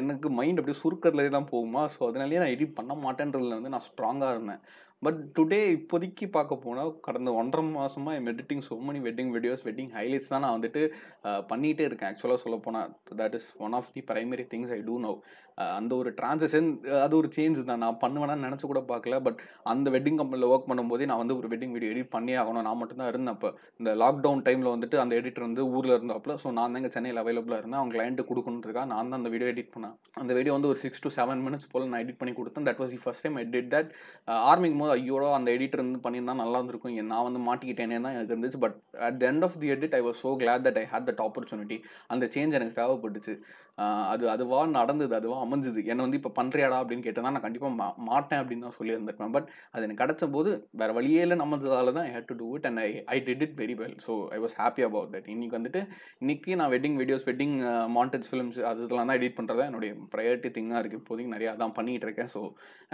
எனக்கு 0.00 0.30
மைண்ட் 0.38 0.60
அப்படியே 0.60 0.80
சுருக்கிறதுலே 0.84 1.28
தான் 1.36 1.50
போகுமா? 1.52 1.84
ஸோ 1.96 2.00
அதனாலேயே 2.10 2.42
நான் 2.44 2.54
எடிட் 2.56 2.78
பண்ண 2.80 2.94
மாட்டேன்றதுல 3.06 3.58
வந்து 3.60 3.74
நான் 3.76 3.86
ஸ்ட்ராங்காக 3.90 4.34
இருந்தேன். 4.36 4.62
பட் 5.04 5.20
டுடே 5.36 5.60
இப்போதைக்கு 5.76 6.26
பார்க்க 6.36 6.64
போனால் 6.64 6.92
கடந்த 7.06 7.30
ஒன்றரை 7.40 7.62
மாதமாக 7.70 8.18
am 8.18 8.30
editing 8.32 8.64
so 8.68 8.76
many 8.88 9.00
wedding 9.06 9.32
videos 9.36 9.64
wedding 9.68 9.90
highlights 9.96 10.30
தான் 10.32 10.44
நான் 10.44 10.56
வந்துட்டு 10.56 10.82
பண்ணிகிட்டே 11.50 11.84
இருக்கேன். 11.88 12.10
ஆக்சுவலாக 12.10 12.42
சொல்ல 12.44 12.58
போனால் 12.66 12.90
that 13.20 13.36
is 13.38 13.48
one 13.66 13.76
of 13.78 13.90
the 13.96 14.02
primary 14.10 14.46
things 14.52 14.74
I 14.76 14.80
do 14.88 14.96
now 15.06 15.18
அந்த 15.78 15.92
ஒரு 16.00 16.10
டிரான்சேஷன் 16.18 16.68
அது 17.04 17.14
ஒரு 17.20 17.28
சேஞ்ச் 17.36 17.58
தான். 17.68 17.82
நான் 17.84 17.98
பண்ணுவேன்னு 18.04 18.44
நினச்சி 18.46 18.66
கூட 18.70 18.80
பார்க்கல. 18.92 19.18
பட் 19.26 19.38
அந்த 19.72 19.90
வெட்டிங் 19.94 20.18
கம்பெனியில் 20.20 20.50
ஒர்க் 20.52 20.68
பண்ணும்போதே 20.70 21.08
நான் 21.10 21.20
வந்து 21.22 21.36
ஒரு 21.40 21.48
வெட்டிங் 21.52 21.74
வீடியோ 21.76 21.90
எடிட் 21.94 22.12
பண்ணி 22.16 22.32
ஆகணும். 22.42 22.66
நான் 22.68 22.80
மட்டும் 22.80 23.00
தான் 23.02 23.10
இருந்தேன் 23.12 23.34
அப்போ. 23.36 23.50
இந்த 23.80 23.90
லாக்டவுன் 24.02 24.42
டைமில் 24.48 24.72
வந்துட்டு 24.74 24.98
அந்த 25.02 25.14
எடிட்டர் 25.20 25.46
வந்து 25.48 25.64
ஊரில் 25.76 25.94
இருந்தப்பல. 25.96 26.36
ஸோ 26.44 26.50
நான் 26.58 26.72
தான் 26.72 26.80
இங்கே 26.82 26.92
சென்னையில் 26.96 27.22
அவைலபிளாக 27.24 27.60
இருந்தேன். 27.62 27.80
அவங்க 27.80 27.94
கிளைண்ட்டு 27.96 28.28
கொடுக்கணுன்றதுக்காக 28.30 28.88
நான் 28.94 29.10
தான் 29.12 29.20
அந்த 29.20 29.32
வீடியோ 29.34 29.50
எடிட் 29.54 29.72
பண்ணேன். 29.76 29.94
அந்த 30.22 30.32
வீடியோ 30.38 30.54
வந்து 30.56 30.70
ஒரு 30.72 30.80
சிக்ஸ் 30.84 31.04
டு 31.06 31.12
செவன் 31.18 31.44
மினிட்ஸ் 31.46 31.70
போல் 31.74 31.88
நான் 31.92 32.02
எடிட் 32.06 32.20
பண்ணி 32.22 32.34
கொடுத்தேன். 32.40 32.66
That 32.70 32.82
was 32.84 32.94
the 32.96 33.00
first 33.04 33.24
time 33.26 33.38
edit 33.44 33.70
that 33.76 33.90
ஆரம்பிக்கும் 34.50 34.84
போது 34.84 34.94
ஐயோட 34.98 35.32
அந்த 35.40 35.50
எடிட்டர் 35.58 35.84
வந்து 35.84 36.02
பண்ணியிருந்தா 36.06 36.36
நல்லா 36.42 36.58
இருந்திருக்கும். 36.60 36.98
நான் 37.14 37.26
வந்து 37.28 37.42
மாட்டிக்கிட்டேனே 37.48 38.00
தான் 38.06 38.16
எனக்கு 38.18 38.34
இருந்துச்சு. 38.34 38.62
But 38.66 38.78
at 39.08 39.18
the 39.22 39.30
end 39.32 39.46
of 39.48 39.58
the 39.64 39.70
edit 39.76 39.96
I 40.00 40.02
was 40.08 40.20
so 40.26 40.32
glad 40.42 40.66
that 40.68 40.80
I 40.82 40.86
had 40.94 41.08
that 41.10 41.22
opportunity 41.28 41.78
அந்த 42.14 42.24
சேஞ்ச் 42.36 42.58
எனக்கு 42.60 42.78
தேவைப்பட்டுச்சு. 42.80 43.34
அது 44.12 44.24
அதுவாக 44.32 44.66
நடந்தது. 44.78 45.12
அதுவாக 45.18 45.43
அமைஞ்சது. 45.44 45.80
என்னை 45.90 46.02
வந்து 46.06 46.20
இப்போ 46.20 46.32
பண்ணுறியாடா 46.38 46.78
அப்படின்னு 46.82 47.06
கேட்டேன்னா 47.06 47.32
நான் 47.36 47.46
கண்டிப்பாக 47.46 47.72
மா 47.80 47.88
மாட்டேன் 48.10 48.40
அப்படின்னு 48.42 48.66
தான் 48.66 48.76
சொல்லியிருந்திருப்பேன். 48.78 49.34
பட் 49.36 49.48
அது 49.74 49.86
எனக்கு 49.88 50.02
கிடச்ச 50.04 50.30
போது 50.36 50.50
வேறு 50.82 50.96
வழியே 50.98 51.22
இல்லை 51.26 51.38
நம்மளதால 51.42 51.94
தான் 51.98 52.06
I 52.08 52.12
had 52.16 52.28
to 52.30 52.36
do 52.42 52.48
it 52.58 52.68
and 52.70 52.82
I 52.86 52.88
I 53.16 53.18
did 53.28 53.44
it 53.48 53.56
very 53.62 53.76
well 53.82 53.96
so 54.06 54.14
I 54.36 54.40
was 54.44 54.56
happy 54.62 54.84
about 54.88 55.12
that 55.16 55.28
இன்றைக்கி 55.34 55.56
வந்துட்டு 55.58 55.82
இன்றைக்கி 56.24 56.52
நான் 56.60 56.72
wedding 56.76 56.98
videos 57.02 57.26
wedding 57.30 57.56
montage 57.98 58.28
films 58.30 58.60
அது 58.70 58.84
இதெல்லாம் 58.86 59.10
தான் 59.10 59.18
எடிட் 59.20 59.38
பண்ணுறதா 59.40 59.66
என்னுடைய 59.70 59.92
ப்ரையாரிட்டி 60.14 60.50
திங்காக 60.56 60.80
இருக்குது 60.82 61.02
இப்போதைக்கு 61.02 61.34
நிறையா 61.36 61.52
அதான் 61.54 61.76
பண்ணிகிட்டு 61.78 62.08
இருக்கேன். 62.08 62.30
So 62.34 62.40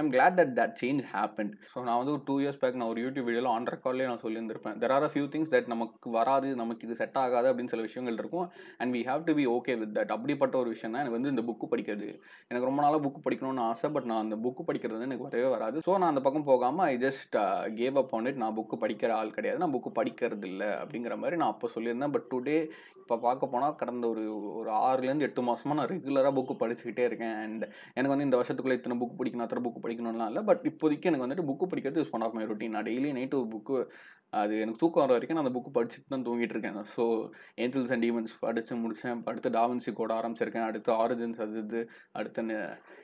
I'm 0.01 0.11
glad 0.15 0.37
that 0.41 0.55
that 0.59 0.77
change 0.83 1.03
happen 1.13 1.53
so 1.73 1.79
நான் 1.87 1.99
வந்து 2.01 2.13
ஒரு 2.17 2.23
டூ 2.29 2.37
இயர்ஸ் 2.43 2.61
பேக் 2.63 2.79
நான் 2.81 2.91
ஒரு 2.93 3.01
யூடியூப் 3.05 3.27
வீடியோவில் 3.29 3.51
ஆன் 3.55 3.69
ரெக்கார்ட்லேயே 3.75 4.09
நான் 4.11 4.23
சொல்லியிருந்திருப்பேன். 4.25 4.77
There 4.83 4.95
are 4.97 5.07
a 5.09 5.11
few 5.15 5.27
things 5.35 5.51
that 5.55 5.71
நமக்கு 5.75 6.11
வராது 6.19 6.49
நமக்கு 6.63 6.87
இது 6.87 6.97
செட் 7.01 7.19
ஆகாது 7.25 7.49
அப்படின்னு 7.51 7.73
சில 7.75 7.85
விஷயங்கள் 7.89 8.19
இருக்கும். 8.23 8.47
And 8.81 8.93
we 8.97 9.03
have 9.11 9.23
to 9.29 9.35
be 9.41 9.45
okay 9.57 9.75
with 9.83 9.95
that 9.99 10.13
அப்படிப்பட்ட 10.17 10.57
ஒரு 10.63 10.71
விஷயம் 10.75 10.95
தான் 10.95 11.03
எனக்கு 11.05 11.19
வந்து 11.19 11.33
இந்த 11.35 11.45
புக்கு 11.49 11.69
படிக்கிறது. 11.73 12.09
எனக்கு 12.49 12.69
ரொம்ப 12.69 12.83
நாளாக 12.83 13.03
புக்கு 13.07 13.21
படிக்கணும்னு 13.27 13.67
ஆசை 13.71 13.91
பட் 13.91 14.09
நான் 14.11 14.23
அந்த 14.25 14.37
புக்கு 14.45 14.63
படிக்கிறது 14.69 14.97
வந்து 14.97 15.09
எனக்கு 15.09 15.29
வரவே 15.29 15.49
வராது. 15.49 15.79
ஸோ 15.87 15.91
நான் 15.99 16.13
அந்த 16.13 16.21
பக்கம் 16.21 16.45
போகாமல் 16.45 16.87
I 16.87 16.97
just 17.07 17.37
gave 17.81 17.99
up 18.03 18.15
on 18.19 18.25
it 18.25 18.41
நான் 18.45 18.57
புக்கு 18.57 18.79
படிக்கிற 18.85 19.13
ஆள் 19.13 19.37
கிடையாது. 19.39 19.61
நான் 19.65 19.75
புக்கு 19.75 19.93
படிக்கிறது 20.01 20.49
இல்லை 20.53 20.71
அப்படிங்கிற 20.83 21.17
மாதிரி 21.17 21.39
நான் 21.43 21.55
அப்போ 21.55 21.71
சொல்லியிருந்தேன். 21.75 22.15
பட் 22.17 22.29
டுடே 22.35 22.59
இப்போ 23.11 23.23
பார்க்க 23.29 23.47
போனால் 23.53 23.79
கடந்த 23.79 24.05
ஒரு 24.13 24.25
ஒரு 24.59 24.69
ஆறுலேருந்து 24.89 25.27
எட்டு 25.27 25.43
மாதமாக 25.47 25.77
நான் 25.79 25.89
ரெகுலராக 25.93 26.33
புக்கு 26.37 26.55
படிச்சுக்கிட்டே 26.61 27.05
இருக்கேன். 27.09 27.35
அண்ட் 27.45 27.65
எனக்கு 27.97 28.13
வந்து 28.13 28.27
இந்த 28.29 28.39
வருஷத்துக்குள்ளே 28.41 28.77
இத்தனை 28.79 28.97
புக் 29.01 29.19
படிக்கணும் 29.21 29.47
அத்தனை 29.47 29.63
புக்கு 29.65 29.83
படிக்கணும்லாம் 29.87 30.31
இல்லை. 30.33 30.43
பட் 30.51 30.63
இப்போதைக்கு 30.71 31.11
எனக்கு 31.11 31.27
வந்துட்டு 31.27 31.49
புக்கு 31.49 31.71
படிக்கிறது 31.73 32.05
is 32.05 32.15
one 32.17 32.27
of 32.27 32.37
my 32.39 32.47
routine 32.51 32.77
நான் 32.77 32.89
டெய்லி 32.91 33.11
நைட்டு 33.19 33.41
ஒரு 33.41 33.51
புக்கு 33.57 33.77
அது 34.41 34.55
எனக்கு 34.63 34.81
தூக்கம் 34.81 35.03
வர 35.03 35.13
வரைக்கும் 35.15 35.37
நான் 35.37 35.45
அந்த 35.45 35.55
புக்கு 35.57 35.71
படிச்சுட்டு 35.77 36.13
தான் 36.13 36.27
தூங்கிட்டு 36.27 36.55
இருக்கேன். 36.55 36.77
ஸோ 36.97 37.05
ஏஞ்சல்ஸ் 37.63 37.93
அண்ட் 37.95 38.05
டீமன்ஸ் 38.07 38.35
படித்து 38.45 38.75
முடித்தேன் 38.83 39.25
அடுத்து 39.31 39.51
டாவன்சி 39.57 39.91
கோட 39.99 40.13
ஆரம்பிச்சிருக்கேன். 40.19 40.67
அடுத்து 40.71 40.91
ஆரிஜின்ஸ் 41.03 41.41
அது 41.45 41.59
இது 41.65 41.81
அடுத்து 42.19 42.57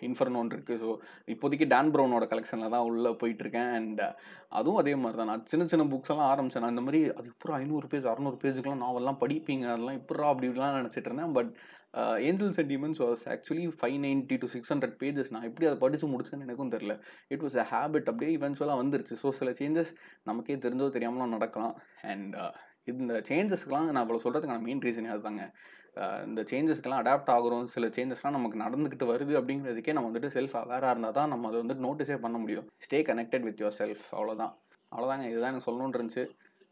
இன்ஃபர்னோன் 0.08 0.52
இருக்குது 0.54 0.80
ஸோ 0.84 0.90
இப்போதைக்கு 1.34 1.66
டான் 1.74 1.90
ப்ரௌனோட 1.94 2.24
கலெக்ஷனில் 2.32 2.74
தான் 2.74 2.86
உள்ளே 2.90 3.12
போயிட்டுருக்கேன் 3.22 3.72
அண்ட் 3.78 4.02
அதுவும் 4.58 4.80
அதே 4.82 4.92
மாதிரி 5.02 5.18
தான். 5.20 5.30
நான் 5.32 5.44
சின்ன 5.52 5.64
சின்ன 5.72 5.84
புக்ஸ் 5.92 6.12
எல்லாம் 6.12 6.30
ஆரம்பித்தேன் 6.32 6.64
நான் 6.64 6.74
இந்த 6.74 6.84
மாதிரி 6.86 7.00
அதுக்கப்புறம் 7.18 7.56
ஐநூறு 7.60 7.86
பேஜ் 7.92 8.06
அறநூறு 8.12 8.38
பேஜுக்கெலாம் 8.44 8.84
நாவெல்லாம் 8.86 9.20
படிப்பீங்க? 9.22 9.64
அதெல்லாம் 9.72 9.95
எப்படா 9.96 10.28
அப்படி 10.32 10.48
இப்படிலாம் 10.50 10.78
நினச்சிட்டு 10.80 11.10
இருந்தேன். 11.10 11.34
But 11.38 11.50
angels 12.28 12.58
sentiments 12.60 13.00
was 13.04 13.22
actually 13.34 13.64
five 13.78 13.98
ninety 14.04 14.36
to 14.42 14.46
six 14.54 14.72
hundred 14.72 14.96
pages 15.02 15.30
நான் 15.34 15.46
எப்படி 15.48 15.66
அதை 15.68 15.78
படித்து 15.84 16.06
முடிச்சேன்னு 16.14 16.46
எனக்கும் 16.46 16.72
தெரில 16.74 16.94
இட் 17.34 17.44
வாஸ் 17.44 17.56
அ 17.62 17.66
ஹேபிட் 17.72 18.10
அப்படியே 18.12 18.32
இவென்ச்சுவலாக 18.38 18.80
வந்துருச்சு. 18.82 19.14
ஸோ 19.22 19.30
சில 19.40 19.50
சேஞ்சஸ் 19.60 19.92
நமக்கே 20.30 20.56
தெரிஞ்சோ 20.66 20.88
தெரியாமலும் 20.96 21.34
நடக்கலாம். 21.36 21.74
அண்ட் 22.12 22.36
இந்த 22.92 23.14
சேஞ்சஸ்க்கெலாம் 23.30 23.88
நான் 23.94 24.04
இவ்வளோ 24.06 24.22
சொல்கிறதுக்கான 24.24 24.64
மெயின் 24.66 24.82
ரீசனே 24.86 25.10
அதுதாங்க. 25.14 25.44
இந்த 26.28 26.40
சேஞ்சஸ்க்கெலாம் 26.50 27.00
அடாப்ட் 27.02 27.30
ஆகுறோம். 27.34 27.64
சில 27.74 27.86
சேஞ்சஸ்லாம் 27.96 28.36
நமக்கு 28.36 28.58
நடந்துக்கிட்டு 28.64 29.06
வருது 29.12 29.32
அப்படிங்கிறதுக்கே 29.40 29.94
நம்ம 29.96 30.08
வந்துட்டு 30.10 30.30
செல்ஃப் 30.36 30.56
அவேராக 30.62 30.92
இருந்தால் 30.94 31.16
தான் 31.18 31.32
நம்ம 31.32 31.48
அதை 31.50 31.58
வந்துட்டு 31.62 31.86
நோட்டீஸே 31.86 32.18
பண்ண 32.24 32.36
முடியும். 32.42 32.66
Stay 32.86 32.98
connected 33.10 33.46
with 33.48 33.62
your 33.62 33.78
self 33.80 34.04
அவ்வளோதான் 34.18 34.52
அவ்வளோதாங்க 34.92 35.24
இதுதான் 35.30 35.52
எனக்கு 35.52 35.68
சொல்லணும்னு 35.68 35.98
இருந்துச்சு. 35.98 36.24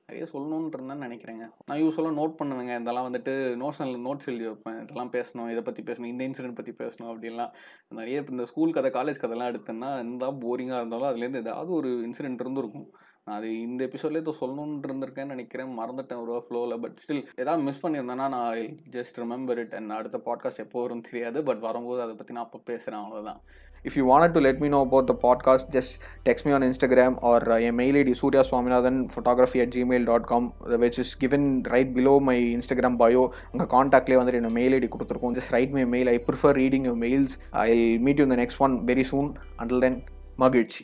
நிறைய 0.09 0.25
சொல்லணும்னு 0.33 0.95
நினைக்கிறேங்க. 1.05 1.45
நான் 1.69 1.81
யூஸ்வலாக 1.83 2.17
நோட் 2.19 2.35
பண்ணுவேங்க. 2.41 2.73
இதெல்லாம் 2.81 3.07
வந்துட்டு 3.07 3.33
நோட்ஸில் 3.63 3.95
நோட்ஸ் 4.07 4.29
எழுதி 4.31 4.47
வைப்பேன். 4.47 4.81
இதெல்லாம் 4.83 5.13
பேசணும் 5.13 5.49
இதை 5.53 5.63
பற்றி 5.69 5.83
பேசணும் 5.83 6.11
இந்த 6.11 6.23
இன்சிடென்ட் 6.29 6.59
பற்றி 6.59 6.73
பேசணும் 6.83 7.11
அப்படின்லாம். 7.13 7.55
நிறைய 7.99 8.25
இந்த 8.35 8.45
ஸ்கூல் 8.51 8.75
கதை 8.77 8.91
காலேஜ் 8.91 9.23
கதைலாம் 9.23 9.51
எடுத்தேன்னா 9.53 9.91
எந்த 10.05 10.27
போரிங்காக 10.45 10.81
இருந்தாலும் 10.83 11.11
அதுலேருந்து 11.11 11.43
ஏதாவது 11.45 11.73
ஒரு 11.73 11.91
இன்சிடென்ட் 12.09 12.45
இருந்திருக்கும். 12.45 12.87
நான் 13.27 13.37
அது 13.37 13.51
இந்த 13.67 13.81
எபிசோட்லேயே 13.89 14.23
இப்போ 14.25 14.35
சொல்லணுன்ட்டு 14.41 14.89
இருந்திருக்கேன்னு 14.89 15.35
நினைக்கிறேன். 15.35 15.71
மறந்துட்டேன் 15.81 16.23
ஒரு 16.25 16.35
ஃப்ளோவில் 16.47 16.81
பட் 16.81 16.99
ஸ்டில் 17.05 17.25
ஏதாவது 17.43 17.63
மிஸ் 17.69 17.83
பண்ணியிருந்தேன்னா 17.85 18.27
நான் 18.37 18.59
ஜஸ்ட் 18.97 19.21
ரிமெம்பர் 19.23 19.61
இட் 19.63 19.77
அண்ட் 19.79 19.99
அடுத்த 19.99 20.21
பாட்காஸ்ட் 20.27 20.65
எப்போ 20.67 20.79
வரும்னு 20.85 21.09
தெரியாது. 21.11 21.41
பட் 21.51 21.63
வரும்போது 21.69 22.03
அதை 22.07 22.15
பற்றி 22.15 22.37
நான் 22.39 22.47
அப்போ 22.49 22.61
பேசுகிறேன் 22.73 23.03
அவ்வளோதான் 23.05 23.41
If 23.85 23.97
you 23.97 24.07
wanted 24.07 24.33
to 24.33 24.41
let 24.41 24.61
me 24.63 24.69
know 24.71 24.81
about 24.81 25.07
the 25.07 25.15
podcast, 25.15 25.71
just 25.71 25.99
text 26.25 26.47
me 26.47 26.53
on 26.53 26.63
Instagram 26.63 27.19
or 27.23 27.39
uh, 27.47 27.57
a 27.59 27.71
mail 27.71 27.97
ID 27.97 28.15
surya 28.15 28.43
swaminathan 28.43 29.13
photography 29.13 29.61
at 29.61 29.69
gmail.com, 29.69 30.45
which 30.85 30.99
is 30.99 31.15
given 31.15 31.63
right 31.65 31.93
below 31.93 32.19
my 32.21 32.37
Instagram 32.59 32.97
bio. 33.03 33.25
உங்கள் 33.53 33.71
காண்டாக்ட்லேயே 33.75 34.21
வந்துட்டு 34.21 34.41
என்ன 34.43 34.53
mail 34.59 34.77
ID 34.79 34.89
கொடுத்துருக்கோம் 34.95 35.37
just 35.39 35.55
write 35.57 35.75
my 35.77 35.85
mail 35.95 36.11
I 36.15 36.17
prefer 36.29 36.57
reading 36.63 36.87
your 36.91 36.99
mails 37.05 37.37
I 37.67 37.69
meet 38.07 38.23
you 38.23 38.27
இந்த 38.31 38.39
next 38.43 38.63
one 38.69 38.77
very 38.91 39.07
soon 39.13 39.31
until 39.63 39.85
then 39.87 39.99
மகிழ்ச்சி 40.45 40.83